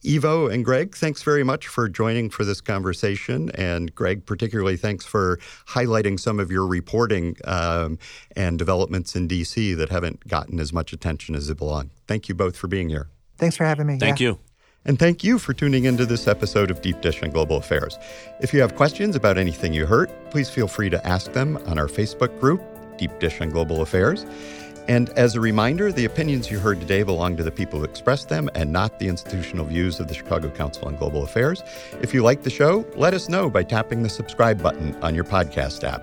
Ivo 0.05 0.47
and 0.47 0.63
Greg, 0.63 0.95
thanks 0.95 1.23
very 1.23 1.43
much 1.43 1.67
for 1.67 1.89
joining 1.89 2.29
for 2.29 2.45
this 2.45 2.61
conversation. 2.61 3.49
And 3.55 3.93
Greg, 3.93 4.25
particularly, 4.25 4.77
thanks 4.77 5.05
for 5.05 5.37
highlighting 5.67 6.19
some 6.19 6.39
of 6.39 6.51
your 6.51 6.67
reporting 6.67 7.35
um, 7.45 7.97
and 8.35 8.57
developments 8.57 9.15
in 9.15 9.27
D.C. 9.27 9.73
that 9.73 9.89
haven't 9.89 10.27
gotten 10.27 10.59
as 10.59 10.71
much 10.71 10.93
attention 10.93 11.35
as 11.35 11.47
they 11.47 11.53
belong. 11.53 11.91
Thank 12.07 12.29
you 12.29 12.35
both 12.35 12.55
for 12.55 12.67
being 12.67 12.89
here. 12.89 13.09
Thanks 13.37 13.55
for 13.55 13.65
having 13.65 13.87
me. 13.87 13.97
Thank 13.99 14.19
yeah. 14.19 14.29
you. 14.29 14.39
And 14.85 14.97
thank 14.97 15.21
you 15.21 15.37
for 15.37 15.53
tuning 15.53 15.83
into 15.83 16.05
this 16.05 16.27
episode 16.27 16.71
of 16.71 16.81
Deep 16.81 17.01
Dish 17.01 17.21
on 17.21 17.29
Global 17.29 17.57
Affairs. 17.57 17.97
If 18.39 18.53
you 18.53 18.61
have 18.61 18.75
questions 18.75 19.17
about 19.17 19.37
anything 19.37 19.73
you 19.73 19.85
heard, 19.85 20.09
please 20.31 20.49
feel 20.49 20.69
free 20.69 20.89
to 20.89 21.05
ask 21.05 21.33
them 21.33 21.57
on 21.65 21.77
our 21.77 21.87
Facebook 21.87 22.39
group, 22.39 22.61
Deep 22.97 23.11
Dish 23.19 23.41
on 23.41 23.49
Global 23.49 23.81
Affairs. 23.81 24.25
And 24.87 25.09
as 25.11 25.35
a 25.35 25.41
reminder, 25.41 25.91
the 25.91 26.05
opinions 26.05 26.49
you 26.49 26.59
heard 26.59 26.79
today 26.79 27.03
belong 27.03 27.35
to 27.37 27.43
the 27.43 27.51
people 27.51 27.79
who 27.79 27.85
expressed 27.85 28.29
them 28.29 28.49
and 28.55 28.71
not 28.71 28.99
the 28.99 29.07
institutional 29.07 29.65
views 29.65 29.99
of 29.99 30.07
the 30.07 30.13
Chicago 30.13 30.49
Council 30.49 30.87
on 30.87 30.95
Global 30.95 31.23
Affairs. 31.23 31.61
If 32.01 32.13
you 32.13 32.23
like 32.23 32.43
the 32.43 32.49
show, 32.49 32.85
let 32.95 33.13
us 33.13 33.27
know 33.27 33.49
by 33.49 33.63
tapping 33.63 34.01
the 34.01 34.09
subscribe 34.09 34.61
button 34.61 34.95
on 35.03 35.13
your 35.13 35.25
podcast 35.25 35.83
app. 35.83 36.01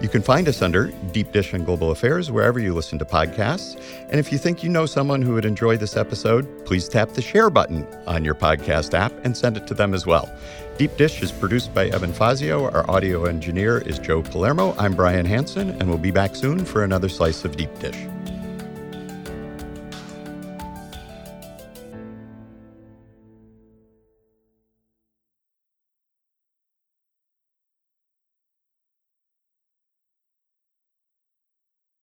You 0.00 0.08
can 0.08 0.22
find 0.22 0.48
us 0.48 0.62
under 0.62 0.86
Deep 1.12 1.30
Dish 1.30 1.52
on 1.52 1.64
Global 1.64 1.90
Affairs 1.90 2.30
wherever 2.30 2.58
you 2.58 2.72
listen 2.72 2.98
to 3.00 3.04
podcasts. 3.04 3.78
And 4.08 4.18
if 4.18 4.32
you 4.32 4.38
think 4.38 4.62
you 4.62 4.70
know 4.70 4.86
someone 4.86 5.20
who 5.20 5.34
would 5.34 5.44
enjoy 5.44 5.76
this 5.76 5.94
episode, 5.94 6.64
please 6.64 6.88
tap 6.88 7.10
the 7.10 7.20
share 7.20 7.50
button 7.50 7.86
on 8.06 8.24
your 8.24 8.34
podcast 8.34 8.94
app 8.94 9.12
and 9.24 9.36
send 9.36 9.58
it 9.58 9.66
to 9.66 9.74
them 9.74 9.92
as 9.92 10.06
well. 10.06 10.34
Deep 10.78 10.96
Dish 10.96 11.22
is 11.22 11.30
produced 11.30 11.74
by 11.74 11.88
Evan 11.88 12.12
Fazio. 12.12 12.70
Our 12.70 12.90
audio 12.90 13.26
engineer 13.26 13.78
is 13.78 13.98
Joe 13.98 14.22
Palermo. 14.22 14.74
I'm 14.78 14.94
Brian 14.94 15.26
Hanson, 15.26 15.70
and 15.70 15.88
we'll 15.88 15.98
be 15.98 16.10
back 16.10 16.34
soon 16.34 16.64
for 16.64 16.84
another 16.84 17.08
slice 17.08 17.44
of 17.44 17.56
Deep 17.56 17.78
Dish. 17.78 17.98